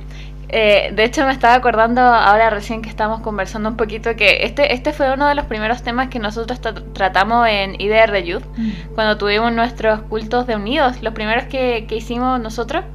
Eh, 0.56 0.92
de 0.94 1.04
hecho, 1.04 1.26
me 1.26 1.32
estaba 1.32 1.56
acordando 1.56 2.00
ahora 2.00 2.52
recién 2.52 2.84
que 2.84 2.90
estábamos 2.90 3.22
conversando 3.22 3.70
un 3.70 3.76
poquito 3.76 4.16
que 4.16 4.46
este, 4.46 4.72
este 4.72 4.94
fue 4.94 5.12
uno 5.12 5.28
de 5.28 5.34
los 5.34 5.46
primeros 5.46 5.82
temas 5.82 6.10
que 6.10 6.20
nosotros 6.20 6.62
tratamos 6.94 7.48
en 7.48 7.82
IDR 7.82 8.16
Youth, 8.24 8.44
mm. 8.56 8.94
cuando 8.94 9.18
tuvimos 9.18 9.52
nuestros 9.52 10.04
cultos 10.04 10.46
de 10.46 10.56
unidos, 10.56 11.02
los 11.02 11.16
primeros 11.16 11.46
que, 11.46 11.88
hicimos 11.90 12.40
nosotros. 12.40 12.86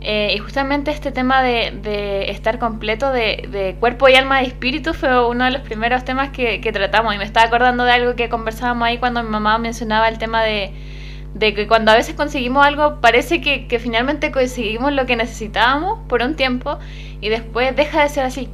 Eh, 0.00 0.32
y 0.34 0.38
justamente 0.38 0.90
este 0.90 1.12
tema 1.12 1.42
de, 1.42 2.30
estar 2.30 2.58
completo 2.58 3.12
de, 3.12 3.76
cuerpo 3.80 4.08
y 4.08 4.14
alma 4.14 4.42
y 4.42 4.46
espíritu 4.46 4.94
fue 4.94 5.28
uno 5.28 5.44
de 5.44 5.50
los 5.50 5.60
primeros 5.60 6.06
temas 6.06 6.30
que, 6.30 6.62
que 6.62 6.72
tratamos. 6.72 7.14
Y 7.14 7.18
me 7.18 7.24
estaba 7.24 7.44
acordando 7.48 7.84
de 7.84 7.92
algo 7.92 8.14
que 8.14 8.30
conversábamos 8.30 8.86
ahí 8.86 8.96
cuando 8.96 9.22
mi 9.22 9.28
mamá 9.28 9.58
mencionaba 9.58 10.08
el 10.08 10.16
tema 10.16 10.42
de 10.42 10.72
de 11.34 11.54
que 11.54 11.66
cuando 11.66 11.92
a 11.92 11.94
veces 11.94 12.14
conseguimos 12.14 12.66
algo 12.66 13.00
parece 13.00 13.40
que, 13.40 13.78
finalmente 13.78 14.32
conseguimos 14.32 14.92
lo 14.92 15.06
que 15.06 15.16
necesitábamos 15.16 15.98
por 16.08 16.22
un 16.22 16.36
tiempo 16.36 16.78
y 17.20 17.28
después 17.28 17.74
deja 17.76 18.02
de 18.02 18.08
ser 18.08 18.24
así. 18.24 18.48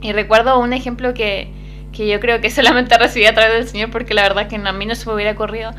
Y 0.00 0.12
recuerdo 0.12 0.58
un 0.58 0.72
ejemplo 0.72 1.14
que, 1.14 1.52
yo 1.92 2.20
creo 2.20 2.40
que 2.40 2.50
solamente 2.50 2.96
recibí 2.98 3.26
a 3.26 3.34
través 3.34 3.54
del 3.54 3.68
Señor 3.68 3.90
porque 3.90 4.14
la 4.14 4.22
verdad 4.22 4.48
que 4.48 4.56
a 4.56 4.72
mí 4.72 4.86
no 4.86 4.94
se 4.94 5.06
me 5.06 5.14
hubiera 5.14 5.32
ocurrido. 5.32 5.72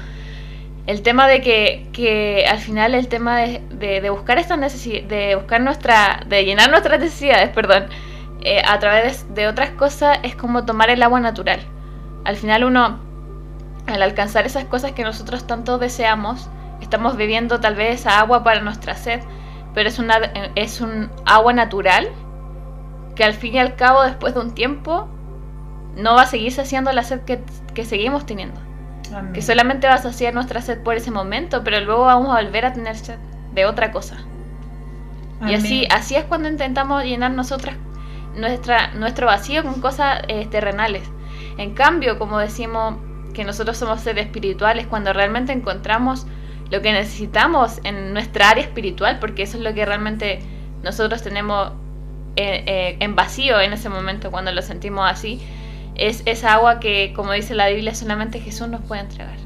El 0.88 1.04
tema 1.04 1.28
de 1.28 1.42
que, 1.42 2.46
al 2.50 2.60
final 2.60 2.96
el 2.96 3.08
tema 3.08 3.40
de, 3.40 4.10
buscar 4.10 4.40
esta 4.40 4.58
necesidad, 4.58 5.04
de 5.04 5.36
buscar 5.36 5.62
nuestra, 5.62 6.24
de 6.28 6.44
llenar 6.44 6.70
nuestras 6.70 7.00
necesidades, 7.00 7.50
perdón, 7.50 7.86
eh, 8.44 8.62
a 8.66 8.80
través 8.80 9.32
de 9.36 9.48
otras 9.48 9.72
cosas 9.72 10.20
es 10.24 10.36
como 10.36 10.66
tomar 10.66 10.90
el 10.90 11.04
agua 11.04 11.20
natural. 11.20 11.60
Al 12.24 12.36
final 12.36 12.64
uno 12.64 13.11
al 13.92 14.02
alcanzar 14.02 14.46
esas 14.46 14.66
cosas 14.66 14.92
que 14.94 15.04
nosotros 15.04 15.48
tanto 15.48 15.78
deseamos, 15.78 16.50
estamos 16.82 17.16
bebiendo 17.16 17.60
tal 17.60 17.76
vez 17.76 18.02
esa 18.02 18.20
agua 18.20 18.44
para 18.44 18.62
nuestra 18.62 18.96
sed, 18.96 19.22
pero 19.74 19.90
es, 19.90 20.00
una, 20.00 20.18
es 20.56 20.82
un 20.82 21.10
agua 21.26 21.54
natural 21.54 22.10
que 23.16 23.24
al 23.24 23.34
fin 23.34 23.56
y 23.56 23.60
al 23.60 23.76
cabo, 23.76 24.04
después 24.04 24.34
de 24.34 24.42
un 24.42 24.54
tiempo, 24.54 25.08
no 25.96 26.16
va 26.16 26.24
a 26.24 26.28
seguir 26.28 26.52
saciando 26.52 26.92
la 26.92 27.04
sed 27.04 27.22
que, 27.22 27.86
seguimos 27.86 28.26
teniendo. 28.26 28.60
Que 29.34 29.42
solamente 29.42 29.88
va 29.88 29.96
a 29.96 29.98
saciar 29.98 30.34
nuestra 30.34 30.62
sed 30.62 30.82
por 30.84 30.96
ese 30.96 31.12
momento, 31.12 31.66
pero 31.66 31.82
luego 31.82 32.06
vamos 32.06 32.30
a 32.30 32.42
volver 32.42 32.66
a 32.66 32.72
tener 32.72 32.96
sed 32.96 33.18
de 33.54 33.66
otra 33.66 33.92
cosa. 33.92 34.18
Y 35.46 35.54
así, 35.54 35.88
así 35.92 36.16
es 36.16 36.24
cuando 36.24 36.48
intentamos 36.48 37.04
llenar 37.04 37.32
nosotras 37.32 37.76
nuestra, 38.36 38.94
nuestro 38.94 39.28
vacío 39.28 39.64
con 39.64 39.82
cosas 39.82 40.22
eh, 40.28 40.48
terrenales. 40.48 41.04
En 41.58 41.74
cambio, 41.74 42.18
como 42.18 42.40
decimos, 42.40 42.96
que 43.32 43.44
nosotros 43.44 43.78
somos 43.78 44.02
seres 44.02 44.26
espirituales 44.26 44.88
cuando 44.88 45.14
realmente 45.14 45.52
encontramos 45.54 46.26
lo 46.70 46.82
que 46.82 46.94
necesitamos 46.94 47.80
en 47.84 48.14
nuestra 48.14 48.50
área 48.50 48.64
espiritual, 48.64 49.20
porque 49.20 49.44
eso 49.44 49.58
es 49.58 49.64
lo 49.64 49.74
que 49.74 49.86
realmente 49.86 50.40
nosotros 50.84 51.22
tenemos 51.22 51.74
eh, 52.38 52.64
eh, 52.66 52.98
en 53.00 53.16
vacío 53.16 53.60
en 53.60 53.74
ese 53.74 53.90
momento 53.90 54.32
cuando 54.32 54.52
lo 54.52 54.62
sentimos 54.62 55.10
así, 55.10 55.42
es 55.96 56.24
esa 56.26 56.54
agua 56.54 56.80
que, 56.80 57.12
como 57.14 57.34
dice 57.34 57.56
la 57.56 57.68
Biblia, 57.68 57.94
solamente 57.94 58.40
Jesús 58.40 58.70
nos 58.70 58.82
puede 58.82 59.02
entregar. 59.02 59.38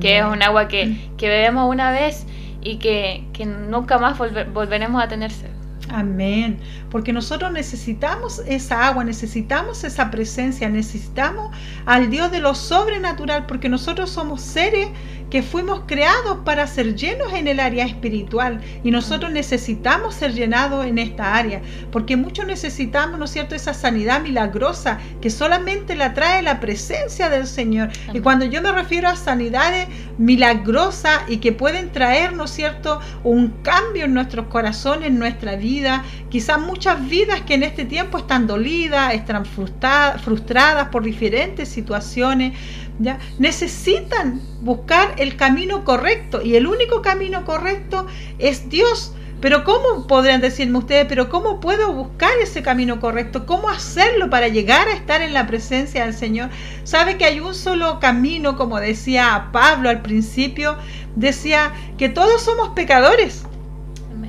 Que 0.00 0.18
es 0.18 0.24
un 0.24 0.42
agua 0.42 0.68
que, 0.68 1.10
que 1.16 1.28
bebemos 1.28 1.68
una 1.68 1.90
vez 1.90 2.26
y 2.60 2.76
que, 2.76 3.24
que 3.32 3.46
nunca 3.46 3.98
más 3.98 4.18
volveremos 4.18 5.02
a 5.02 5.08
tenerse. 5.08 5.48
Amén. 5.88 6.58
Porque 6.92 7.14
nosotros 7.14 7.50
necesitamos 7.50 8.42
esa 8.46 8.86
agua, 8.86 9.02
necesitamos 9.02 9.82
esa 9.82 10.10
presencia, 10.10 10.68
necesitamos 10.68 11.56
al 11.86 12.10
Dios 12.10 12.30
de 12.30 12.40
lo 12.40 12.54
sobrenatural, 12.54 13.46
porque 13.46 13.70
nosotros 13.70 14.10
somos 14.10 14.42
seres 14.42 14.88
que 15.30 15.42
fuimos 15.42 15.84
creados 15.86 16.40
para 16.44 16.66
ser 16.66 16.94
llenos 16.94 17.32
en 17.32 17.48
el 17.48 17.58
área 17.58 17.86
espiritual 17.86 18.60
y 18.84 18.90
nosotros 18.90 19.32
necesitamos 19.32 20.14
ser 20.14 20.34
llenados 20.34 20.84
en 20.84 20.98
esta 20.98 21.34
área, 21.34 21.62
porque 21.90 22.18
muchos 22.18 22.44
necesitamos, 22.44 23.18
¿no 23.18 23.24
es 23.24 23.30
cierto?, 23.30 23.54
esa 23.54 23.72
sanidad 23.72 24.20
milagrosa 24.20 24.98
que 25.22 25.30
solamente 25.30 25.96
la 25.96 26.12
trae 26.12 26.42
la 26.42 26.60
presencia 26.60 27.30
del 27.30 27.46
Señor. 27.46 27.88
Y 28.12 28.20
cuando 28.20 28.44
yo 28.44 28.60
me 28.60 28.72
refiero 28.72 29.08
a 29.08 29.16
sanidades 29.16 29.88
milagrosas 30.18 31.22
y 31.26 31.38
que 31.38 31.52
pueden 31.52 31.90
traer, 31.92 32.34
¿no 32.34 32.44
es 32.44 32.50
cierto?, 32.50 33.00
un 33.24 33.48
cambio 33.62 34.04
en 34.04 34.12
nuestros 34.12 34.48
corazones, 34.48 35.08
en 35.08 35.18
nuestra 35.18 35.56
vida, 35.56 36.04
quizás 36.28 36.60
muchas 36.82 37.08
vidas 37.08 37.40
que 37.42 37.54
en 37.54 37.62
este 37.62 37.84
tiempo 37.84 38.18
están 38.18 38.48
dolidas, 38.48 39.14
están 39.14 39.46
frustradas 39.46 40.88
por 40.88 41.04
diferentes 41.04 41.68
situaciones, 41.68 42.58
¿ya? 42.98 43.20
necesitan 43.38 44.40
buscar 44.62 45.14
el 45.18 45.36
camino 45.36 45.84
correcto 45.84 46.42
y 46.42 46.56
el 46.56 46.66
único 46.66 47.00
camino 47.00 47.44
correcto 47.44 48.08
es 48.40 48.68
Dios. 48.68 49.14
Pero 49.40 49.62
¿cómo 49.62 50.08
podrían 50.08 50.40
decirme 50.40 50.78
ustedes, 50.78 51.06
pero 51.08 51.28
cómo 51.28 51.60
puedo 51.60 51.92
buscar 51.92 52.32
ese 52.42 52.64
camino 52.64 52.98
correcto? 52.98 53.46
¿Cómo 53.46 53.68
hacerlo 53.68 54.28
para 54.28 54.48
llegar 54.48 54.88
a 54.88 54.94
estar 54.94 55.22
en 55.22 55.34
la 55.34 55.46
presencia 55.46 56.04
del 56.04 56.14
Señor? 56.14 56.50
¿Sabe 56.82 57.16
que 57.16 57.26
hay 57.26 57.38
un 57.38 57.54
solo 57.54 58.00
camino, 58.00 58.56
como 58.56 58.80
decía 58.80 59.50
Pablo 59.52 59.88
al 59.88 60.02
principio? 60.02 60.76
Decía 61.14 61.72
que 61.96 62.08
todos 62.08 62.42
somos 62.42 62.70
pecadores. 62.70 63.44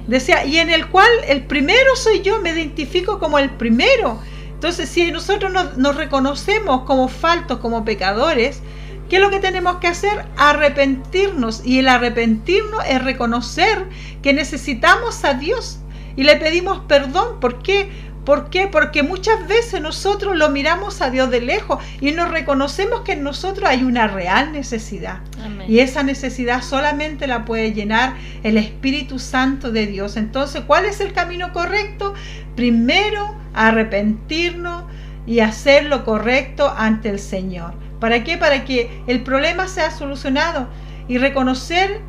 Decía, 0.07 0.45
y 0.45 0.57
en 0.57 0.69
el 0.69 0.87
cual 0.87 1.09
el 1.27 1.43
primero 1.45 1.95
soy 1.95 2.21
yo, 2.21 2.41
me 2.41 2.51
identifico 2.51 3.19
como 3.19 3.39
el 3.39 3.51
primero. 3.51 4.19
Entonces, 4.53 4.89
si 4.89 5.11
nosotros 5.11 5.51
nos, 5.75 5.95
reconocemos 5.95 6.83
como 6.83 7.07
faltos, 7.07 7.59
como 7.59 7.83
pecadores, 7.85 8.61
¿qué 9.09 9.17
es 9.17 9.21
lo 9.21 9.29
que 9.29 9.39
tenemos 9.39 9.77
que 9.77 9.87
hacer? 9.87 10.25
Arrepentirnos. 10.37 11.65
Y 11.65 11.79
el 11.79 11.87
arrepentirnos 11.87 12.81
es 12.87 13.03
reconocer 13.03 13.87
que 14.21 14.33
necesitamos 14.33 15.23
a 15.25 15.33
Dios 15.33 15.79
y 16.15 16.23
le 16.23 16.35
pedimos 16.37 16.79
perdón. 16.87 17.39
¿Por 17.39 17.61
qué? 17.61 17.89
¿Por 18.25 18.49
qué? 18.49 18.67
Porque 18.67 19.03
muchas 19.03 19.47
veces 19.47 19.81
nosotros 19.81 20.37
lo 20.37 20.49
miramos 20.49 21.01
a 21.01 21.09
Dios 21.09 21.29
de 21.29 21.41
lejos 21.41 21.83
y 21.99 22.11
nos 22.11 22.31
reconocemos 22.31 23.01
que 23.01 23.13
en 23.13 23.23
nosotros 23.23 23.67
hay 23.67 23.83
una 23.83 24.07
real 24.07 24.53
necesidad. 24.53 25.19
Y 25.67 25.79
esa 25.79 26.03
necesidad 26.03 26.61
solamente 26.61 27.27
la 27.27 27.43
puede 27.43 27.73
llenar 27.73 28.13
el 28.43 28.57
Espíritu 28.57 29.19
Santo 29.19 29.71
de 29.71 29.87
Dios. 29.87 30.15
Entonces, 30.15 30.63
¿cuál 30.65 30.85
es 30.85 31.01
el 31.01 31.11
camino 31.11 31.51
correcto? 31.51 32.13
Primero, 32.55 33.35
arrepentirnos 33.53 34.85
y 35.27 35.41
hacer 35.41 35.85
lo 35.85 36.05
correcto 36.05 36.73
ante 36.77 37.09
el 37.09 37.19
Señor. 37.19 37.73
¿Para 37.99 38.23
qué? 38.23 38.37
Para 38.37 38.63
que 38.63 39.01
el 39.07 39.23
problema 39.23 39.67
sea 39.67 39.91
solucionado 39.91 40.67
y 41.09 41.17
reconocer 41.17 41.99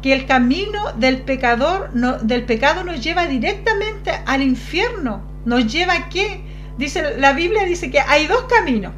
que 0.00 0.14
el 0.14 0.24
camino 0.24 0.92
del 0.96 1.20
pecador 1.20 1.90
del 1.92 2.44
pecado 2.44 2.82
nos 2.84 3.02
lleva 3.02 3.26
directamente 3.26 4.12
al 4.24 4.40
infierno 4.40 5.29
nos 5.44 5.66
lleva 5.72 5.94
a 5.94 6.08
qué? 6.08 6.40
Dice, 6.78 7.18
la 7.18 7.32
Biblia 7.32 7.64
dice 7.64 7.90
que 7.90 8.00
hay 8.00 8.26
dos 8.26 8.44
caminos 8.44 8.92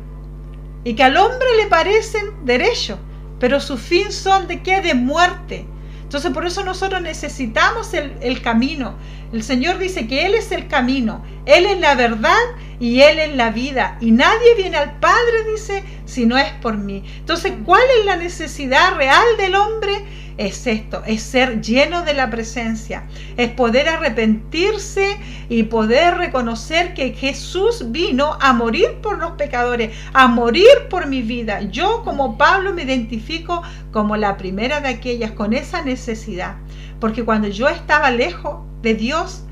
y 0.84 0.94
que 0.94 1.02
al 1.02 1.16
hombre 1.16 1.48
le 1.60 1.66
parecen 1.66 2.44
derechos, 2.44 2.98
pero 3.38 3.60
su 3.60 3.76
fin 3.76 4.12
son 4.12 4.46
de 4.46 4.62
qué? 4.62 4.80
De 4.80 4.94
muerte. 4.94 5.66
Entonces 6.02 6.30
por 6.32 6.46
eso 6.46 6.62
nosotros 6.62 7.00
necesitamos 7.00 7.94
el, 7.94 8.14
el, 8.20 8.42
camino. 8.42 8.96
El 9.32 9.42
Señor 9.42 9.78
dice 9.78 10.06
que 10.06 10.26
Él 10.26 10.34
es 10.34 10.52
el 10.52 10.68
camino, 10.68 11.24
Él 11.46 11.64
es 11.64 11.80
la 11.80 11.94
verdad 11.94 12.36
y 12.78 13.00
Él 13.00 13.18
es 13.18 13.34
la 13.34 13.50
vida. 13.50 13.96
Y 14.00 14.10
nadie 14.10 14.54
viene 14.56 14.76
al 14.76 14.98
Padre, 14.98 15.50
dice, 15.50 15.82
si 16.04 16.26
no 16.26 16.36
es 16.36 16.52
por 16.60 16.76
mí. 16.76 17.02
Entonces, 17.16 17.54
¿cuál 17.64 17.82
es 17.98 18.04
la 18.04 18.16
necesidad 18.16 18.94
real 18.96 19.24
del 19.38 19.54
hombre? 19.54 20.04
Es 20.38 20.66
esto, 20.66 21.02
es 21.06 21.22
ser 21.22 21.60
lleno 21.60 22.02
de 22.02 22.14
la 22.14 22.30
presencia, 22.30 23.04
es 23.36 23.50
poder 23.50 23.88
arrepentirse 23.88 25.18
y 25.48 25.64
poder 25.64 26.16
reconocer 26.16 26.94
que 26.94 27.12
Jesús 27.12 27.92
vino 27.92 28.36
a 28.40 28.52
morir 28.52 28.98
por 29.02 29.18
los 29.18 29.32
pecadores, 29.32 29.94
a 30.12 30.28
morir 30.28 30.66
por 30.88 31.06
mi 31.06 31.22
vida. 31.22 31.62
Yo 31.62 32.02
como 32.04 32.38
Pablo 32.38 32.72
me 32.72 32.82
identifico 32.82 33.62
como 33.92 34.16
la 34.16 34.36
primera 34.36 34.80
de 34.80 34.88
aquellas 34.88 35.32
con 35.32 35.52
esa 35.52 35.82
necesidad, 35.82 36.56
porque 37.00 37.24
cuando 37.24 37.48
yo 37.48 37.68
estaba 37.68 38.10
lejos 38.10 38.60
de 38.82 38.94
Dios, 38.94 39.44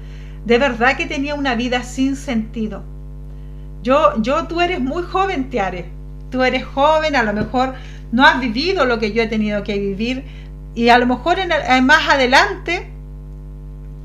de 0.44 0.58
verdad 0.58 0.96
que 0.96 1.06
tenía 1.06 1.34
una 1.34 1.54
vida 1.54 1.82
sin 1.82 2.16
sentido. 2.16 2.82
Yo, 3.82 4.20
yo, 4.20 4.46
tú 4.46 4.60
eres 4.60 4.80
muy 4.80 5.02
joven, 5.02 5.48
Tiare. 5.48 5.90
Tú 6.30 6.42
eres 6.42 6.64
joven, 6.64 7.16
a 7.16 7.22
lo 7.22 7.32
mejor 7.32 7.74
no 8.12 8.24
has 8.24 8.40
vivido 8.40 8.84
lo 8.84 8.98
que 8.98 9.12
yo 9.12 9.22
he 9.22 9.26
tenido 9.26 9.62
que 9.62 9.78
vivir, 9.78 10.24
y 10.74 10.88
a 10.88 10.98
lo 10.98 11.06
mejor 11.06 11.38
en, 11.38 11.84
más 11.84 12.08
adelante 12.08 12.90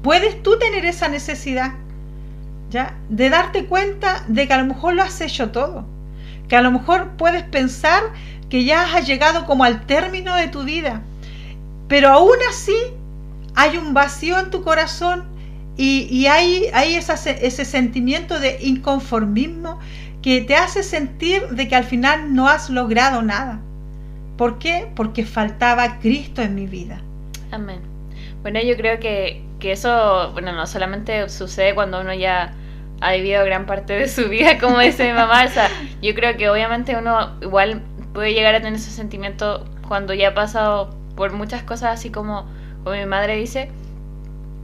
puedes 0.01 0.41
tú 0.41 0.57
tener 0.57 0.85
esa 0.85 1.07
necesidad, 1.07 1.73
¿ya? 2.69 2.95
De 3.09 3.29
darte 3.29 3.65
cuenta 3.65 4.23
de 4.27 4.47
que 4.47 4.53
a 4.53 4.57
lo 4.57 4.65
mejor 4.65 4.95
lo 4.95 5.03
has 5.03 5.21
hecho 5.21 5.51
todo. 5.51 5.85
Que 6.47 6.55
a 6.55 6.61
lo 6.61 6.71
mejor 6.71 7.11
puedes 7.17 7.43
pensar 7.43 8.03
que 8.49 8.65
ya 8.65 8.95
has 8.95 9.07
llegado 9.07 9.45
como 9.45 9.63
al 9.63 9.85
término 9.85 10.35
de 10.35 10.47
tu 10.47 10.63
vida. 10.63 11.01
Pero 11.87 12.09
aún 12.09 12.37
así 12.49 12.75
hay 13.55 13.77
un 13.77 13.93
vacío 13.93 14.39
en 14.39 14.49
tu 14.51 14.63
corazón 14.63 15.23
y, 15.77 16.25
hay, 16.27 16.67
hay 16.73 16.95
ese 16.95 17.65
sentimiento 17.65 18.39
de 18.39 18.59
inconformismo 18.61 19.79
que 20.21 20.41
te 20.41 20.55
hace 20.55 20.83
sentir 20.83 21.49
de 21.49 21.67
que 21.67 21.75
al 21.75 21.83
final 21.83 22.33
no 22.33 22.47
has 22.47 22.69
logrado 22.69 23.21
nada. 23.21 23.61
¿Por 24.37 24.59
qué? 24.59 24.91
Porque 24.95 25.25
faltaba 25.25 25.99
Cristo 25.99 26.41
en 26.41 26.55
mi 26.55 26.67
vida. 26.67 27.01
Amén. 27.51 27.79
Bueno, 28.41 28.59
yo 28.61 28.75
creo 28.75 28.99
que, 28.99 29.43
que 29.59 29.71
eso, 29.71 30.31
bueno, 30.33 30.51
no 30.51 30.67
solamente 30.67 31.29
sucede 31.29 31.73
cuando 31.73 32.01
uno 32.01 32.13
ya 32.13 32.53
ha 33.01 33.13
vivido 33.13 33.43
gran 33.43 33.65
parte 33.65 33.93
de 33.93 34.07
su 34.07 34.29
vida, 34.29 34.57
como 34.61 34.79
dice 34.79 35.05
mi 35.07 35.13
mamá, 35.13 35.45
o 35.45 35.49
sea, 35.49 35.69
yo 36.01 36.13
creo 36.13 36.37
que 36.37 36.49
obviamente 36.49 36.95
uno 36.95 37.31
igual 37.41 37.81
puede 38.13 38.33
llegar 38.33 38.55
a 38.55 38.59
tener 38.59 38.75
ese 38.75 38.91
sentimiento 38.91 39.65
cuando 39.87 40.13
ya 40.13 40.29
ha 40.29 40.33
pasado 40.33 40.95
por 41.15 41.33
muchas 41.33 41.63
cosas, 41.63 41.99
así 41.99 42.09
como, 42.09 42.45
como 42.83 42.95
mi 42.95 43.05
madre 43.05 43.35
dice, 43.37 43.69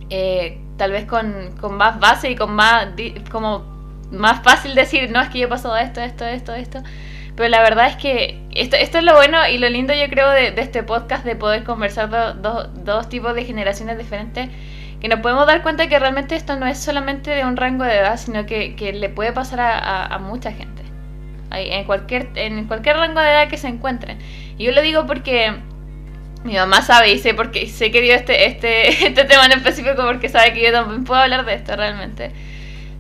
eh, 0.09 0.59
tal 0.77 0.91
vez 0.91 1.05
con, 1.05 1.55
con, 1.59 1.75
más 1.75 1.99
base 1.99 2.31
y 2.31 2.35
con 2.35 2.53
más, 2.53 2.87
como 3.31 3.63
más 4.11 4.43
fácil 4.43 4.75
decir, 4.75 5.09
no, 5.11 5.21
es 5.21 5.29
que 5.29 5.39
yo 5.39 5.47
he 5.47 5.49
pasado 5.49 5.77
esto, 5.77 6.01
esto, 6.01 6.25
esto, 6.25 6.53
esto, 6.53 6.83
pero 7.41 7.50
la 7.50 7.63
verdad 7.63 7.88
es 7.88 7.95
que 7.95 8.39
esto, 8.51 8.75
es 8.75 9.03
lo 9.03 9.15
bueno 9.15 9.39
y 9.50 9.57
lo 9.57 9.67
lindo 9.67 9.95
yo 9.95 10.07
creo 10.12 10.29
de, 10.29 10.53
este 10.57 10.83
podcast, 10.83 11.25
de 11.25 11.36
poder 11.36 11.63
conversar 11.63 12.39
dos 12.39 13.10
tipos 13.10 13.33
de 13.33 13.45
generaciones 13.45 13.98
diferentes, 13.98 14.48
que 15.00 15.07
nos 15.07 15.21
podemos 15.21 15.48
dar 15.48 15.63
cuenta 15.63 15.89
que 15.89 15.98
realmente 15.98 16.36
esto 16.36 16.55
no 16.57 16.67
es 16.67 16.77
solamente 16.77 17.31
de 17.31 17.44
un 17.44 17.57
rango 17.57 17.83
de 17.83 17.98
edad, 17.98 18.18
sino 18.18 18.46
que, 18.46 18.75
que 18.75 18.94
le 18.94 19.09
puede 19.09 19.33
pasar 19.33 19.59
a, 19.59 20.05
a, 20.05 20.20
mucha 20.20 20.51
gente, 20.51 20.83
en 21.51 21.83
cualquier, 21.85 22.29
en 22.35 22.65
cualquier 22.68 22.98
rango 22.98 23.20
de 23.20 23.31
edad 23.31 23.48
que 23.48 23.57
se 23.57 23.70
encuentren. 23.70 24.20
Y 24.59 24.65
yo 24.65 24.72
lo 24.74 24.83
digo 24.83 25.07
porque 25.07 25.51
mi 26.44 26.53
mamá 26.53 26.83
sabe 26.83 27.11
y 27.11 27.18
sé, 27.18 27.33
porque, 27.33 27.65
sé 27.65 27.89
que 27.89 28.01
dio 28.01 28.13
este, 28.13 28.46
este, 28.46 28.87
este 29.07 29.25
tema 29.25 29.48
en 29.48 29.53
específico 29.53 30.03
porque 30.03 30.29
sabe 30.29 30.53
que 30.53 30.61
yo 30.61 30.72
también 30.72 31.05
puedo 31.05 31.20
hablar 31.20 31.44
de 31.44 31.55
esto 31.55 31.75
realmente. 31.75 32.31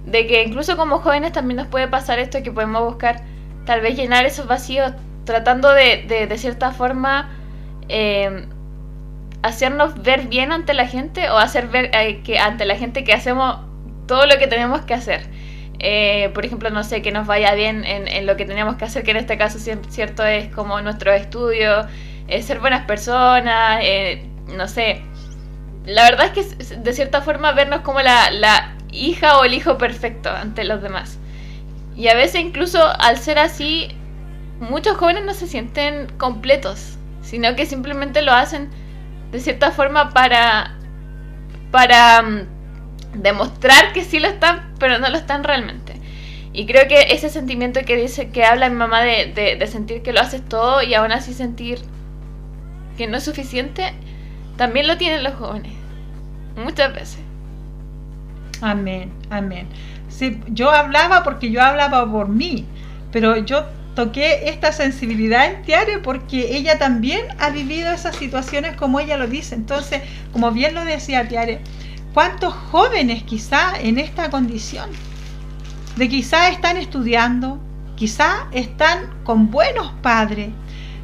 De 0.07 0.25
que 0.25 0.41
incluso 0.41 0.77
como 0.77 0.97
jóvenes 0.97 1.31
también 1.31 1.57
nos 1.57 1.67
puede 1.67 1.87
pasar 1.87 2.17
esto 2.17 2.41
que 2.41 2.51
podemos 2.51 2.83
buscar 2.83 3.21
tal 3.65 3.81
vez 3.81 3.95
llenar 3.95 4.25
esos 4.25 4.47
vacíos 4.47 4.93
tratando 5.25 5.71
de, 5.71 6.27
de, 6.27 6.37
cierta 6.37 6.71
forma 6.71 7.29
em, 7.87 8.47
hacernos 9.43 10.01
ver 10.01 10.27
bien 10.27 10.51
ante 10.51 10.73
la 10.73 10.87
gente 10.87 11.29
o 11.29 11.37
hacer 11.37 11.67
ver 11.67 11.91
eh, 11.93 12.21
que 12.23 12.39
ante 12.39 12.65
la 12.65 12.75
gente 12.75 13.03
que 13.03 13.13
hacemos 13.13 13.59
todo 14.07 14.25
lo 14.25 14.37
que 14.37 14.47
tenemos 14.47 14.81
que 14.81 14.93
hacer. 14.93 15.21
Eh, 15.79 16.29
por 16.33 16.45
ejemplo, 16.45 16.69
no 16.69 16.83
sé, 16.83 17.01
que 17.01 17.11
nos 17.11 17.25
vaya 17.25 17.55
bien 17.55 17.85
en, 17.85 18.07
en, 18.07 18.27
lo 18.27 18.37
que 18.37 18.45
tenemos 18.45 18.75
que 18.75 18.85
hacer, 18.85 19.03
que 19.03 19.11
en 19.11 19.17
este 19.17 19.37
caso 19.37 19.57
cierto 19.57 20.23
es 20.23 20.53
como 20.53 20.79
nuestro 20.81 21.11
estudio, 21.11 21.87
eh, 22.27 22.43
ser 22.43 22.59
buenas 22.59 22.85
personas, 22.85 23.83
no 24.55 24.67
sé. 24.67 25.01
La 25.85 26.03
verdad 26.03 26.31
es 26.35 26.55
que 26.55 26.75
de 26.75 26.93
cierta 26.93 27.21
forma 27.21 27.51
vernos 27.53 27.81
como 27.81 27.99
la, 28.01 28.29
la 28.29 28.75
hija 28.91 29.39
o 29.39 29.43
el 29.43 29.55
hijo 29.55 29.77
perfecto 29.77 30.29
ante 30.29 30.63
los 30.65 30.83
demás. 30.83 31.17
Y 31.95 32.07
a 32.07 32.15
veces 32.15 32.41
incluso 32.41 32.83
al 32.99 33.17
ser 33.17 33.37
así, 33.39 33.89
muchos 34.59 34.97
jóvenes 34.97 35.25
no 35.25 35.33
se 35.33 35.47
sienten 35.47 36.07
completos, 36.17 36.97
sino 37.21 37.55
que 37.55 37.65
simplemente 37.65 38.21
lo 38.21 38.31
hacen 38.31 38.69
de 39.31 39.39
cierta 39.39 39.71
forma 39.71 40.09
para 40.09 40.75
para 41.71 42.21
mm, 42.21 43.21
demostrar 43.21 43.93
que 43.93 44.03
sí 44.03 44.19
lo 44.19 44.27
están, 44.27 44.73
pero 44.77 44.99
no 44.99 45.09
lo 45.09 45.17
están 45.17 45.43
realmente. 45.43 45.93
Y 46.53 46.65
creo 46.65 46.87
que 46.87 47.13
ese 47.13 47.29
sentimiento 47.29 47.79
que 47.85 47.95
dice 47.95 48.29
que 48.29 48.43
habla 48.43 48.69
mi 48.69 48.75
mamá 48.75 49.01
de, 49.01 49.57
de 49.57 49.67
sentir 49.67 50.01
que 50.01 50.11
lo 50.11 50.19
haces 50.19 50.43
todo 50.47 50.81
y 50.83 50.93
aún 50.93 51.13
así 51.13 51.33
sentir 51.33 51.79
que 52.97 53.07
no 53.07 53.17
es 53.17 53.23
suficiente, 53.23 53.93
también 54.57 54.85
lo 54.87 54.97
tienen 54.97 55.23
los 55.23 55.35
jóvenes. 55.35 55.71
Muchas 56.57 56.93
veces. 56.93 57.19
Amén, 58.61 59.11
amén 59.29 59.67
yo 60.47 60.71
hablaba 60.71 61.23
porque 61.23 61.51
yo 61.51 61.61
hablaba 61.61 62.09
por 62.09 62.29
mí, 62.29 62.65
pero 63.11 63.37
yo 63.37 63.65
toqué 63.95 64.49
esta 64.49 64.71
sensibilidad 64.71 65.45
en 65.45 65.63
Tiare 65.63 65.99
porque 65.99 66.55
ella 66.55 66.77
también 66.77 67.21
ha 67.39 67.49
vivido 67.49 67.91
esas 67.91 68.15
situaciones 68.15 68.75
como 68.75 68.99
ella 68.99 69.17
lo 69.17 69.27
dice. 69.27 69.55
Entonces, 69.55 70.01
como 70.31 70.51
bien 70.51 70.75
lo 70.75 70.85
decía 70.85 71.27
Tiare, 71.27 71.59
¿cuántos 72.13 72.53
jóvenes 72.53 73.23
quizá 73.23 73.73
en 73.79 73.99
esta 73.99 74.29
condición? 74.29 74.89
De 75.97 76.07
quizá 76.07 76.49
están 76.49 76.77
estudiando, 76.77 77.59
quizá 77.95 78.47
están 78.51 79.09
con 79.23 79.51
buenos 79.51 79.91
padres, 80.01 80.49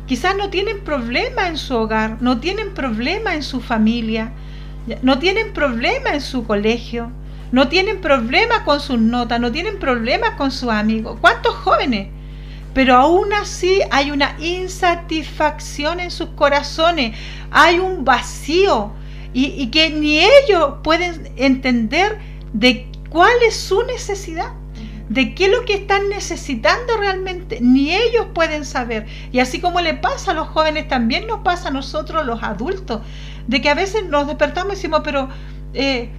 quizás 0.06 0.36
no 0.38 0.50
tienen 0.50 0.84
problema 0.84 1.48
en 1.50 1.58
su 1.58 1.76
hogar, 1.76 2.18
no 2.22 2.40
tienen 2.40 2.74
problema 2.74 3.36
en 3.36 3.44
su 3.44 3.60
familia, 3.60 4.32
no 5.02 5.20
tienen 5.20 5.52
problema 5.52 6.12
en 6.12 6.22
su 6.22 6.46
colegio, 6.46 7.12
no 7.52 7.68
tienen 7.68 8.02
problemas 8.02 8.62
con 8.62 8.80
sus 8.80 9.00
notas, 9.00 9.40
no 9.40 9.52
tienen 9.52 9.80
problemas 9.80 10.32
con 10.32 10.52
sus 10.52 10.70
amigos. 10.70 11.18
¿Cuántos 11.22 11.56
jóvenes? 11.56 12.10
Pero 12.74 12.96
aún 12.96 13.34
así 13.34 13.80
hay 13.90 14.12
una 14.12 14.36
insatisfacción 14.40 16.00
en 16.00 16.12
sus 16.12 16.30
corazones, 16.30 17.18
hay 17.50 17.80
un 17.80 18.06
vacío 18.06 18.92
y, 19.34 19.68
que 19.68 19.90
ni 19.90 20.20
ellos 20.20 20.76
pueden 20.84 21.32
entender 21.38 22.20
de 22.54 22.88
cuál 23.10 23.34
es 23.48 23.56
su 23.56 23.84
necesidad 23.84 24.52
de 25.10 25.34
qué 25.36 25.46
es 25.46 25.52
lo 25.52 25.64
que 25.64 25.74
están 25.74 26.10
necesitando 26.10 26.98
realmente, 26.98 27.60
ni 27.62 27.96
ellos 27.96 28.28
pueden 28.34 28.66
saber. 28.66 29.06
Y 29.32 29.40
así 29.40 29.62
como 29.62 29.80
le 29.80 29.94
pasa 29.94 30.32
a 30.32 30.34
los 30.34 30.50
jóvenes, 30.50 30.88
también 30.88 31.28
nos 31.28 31.42
pasa 31.42 31.70
a 31.70 31.72
nosotros 31.72 32.26
los 32.26 32.44
adultos, 32.44 33.02
de 33.48 33.62
que 33.62 33.70
a 33.70 33.74
veces 33.74 34.06
nos 34.06 34.28
despertamos 34.28 34.74
y 34.74 34.76
decimos, 34.76 35.02
pero 35.06 35.30
eh, 35.74 36.10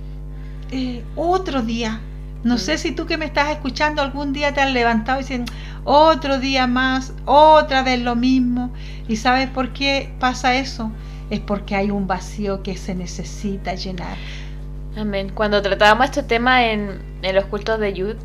eh, 0.71 1.03
otro 1.17 1.63
día. 1.63 2.01
No 2.45 2.55
mm. 2.55 2.59
sé 2.59 2.79
si 2.79 2.93
tú 2.93 3.07
que 3.07 3.17
me 3.17 3.25
estás 3.25 3.51
escuchando 3.51 4.03
algún 4.03 4.33
día 4.33 4.55
te 4.55 4.61
has 4.61 4.73
levantado 4.73 5.19
y 5.19 5.23
diciendo, 5.23 5.53
otro 5.85 6.39
día 6.39 6.67
más, 6.67 7.13
otra 7.25 7.83
vez 7.83 8.01
lo 8.01 8.15
mismo. 8.17 8.73
¿Y 9.09 9.17
sabes 9.17 9.49
por 9.49 9.73
qué 9.73 10.13
pasa 10.21 10.57
eso? 10.57 10.93
Es 11.31 11.41
porque 11.41 11.75
hay 11.75 11.91
un 11.91 12.07
vacío 12.07 12.63
que 12.63 12.77
se 12.77 12.95
necesita 12.95 13.75
llenar. 13.75 14.17
Amén. 14.97 15.31
Cuando 15.35 15.61
tratábamos 15.63 16.07
este 16.07 16.23
tema 16.23 16.67
en, 16.67 17.01
los 17.23 17.45
cultos 17.47 17.79
de 17.81 17.93
Yud, 17.93 18.17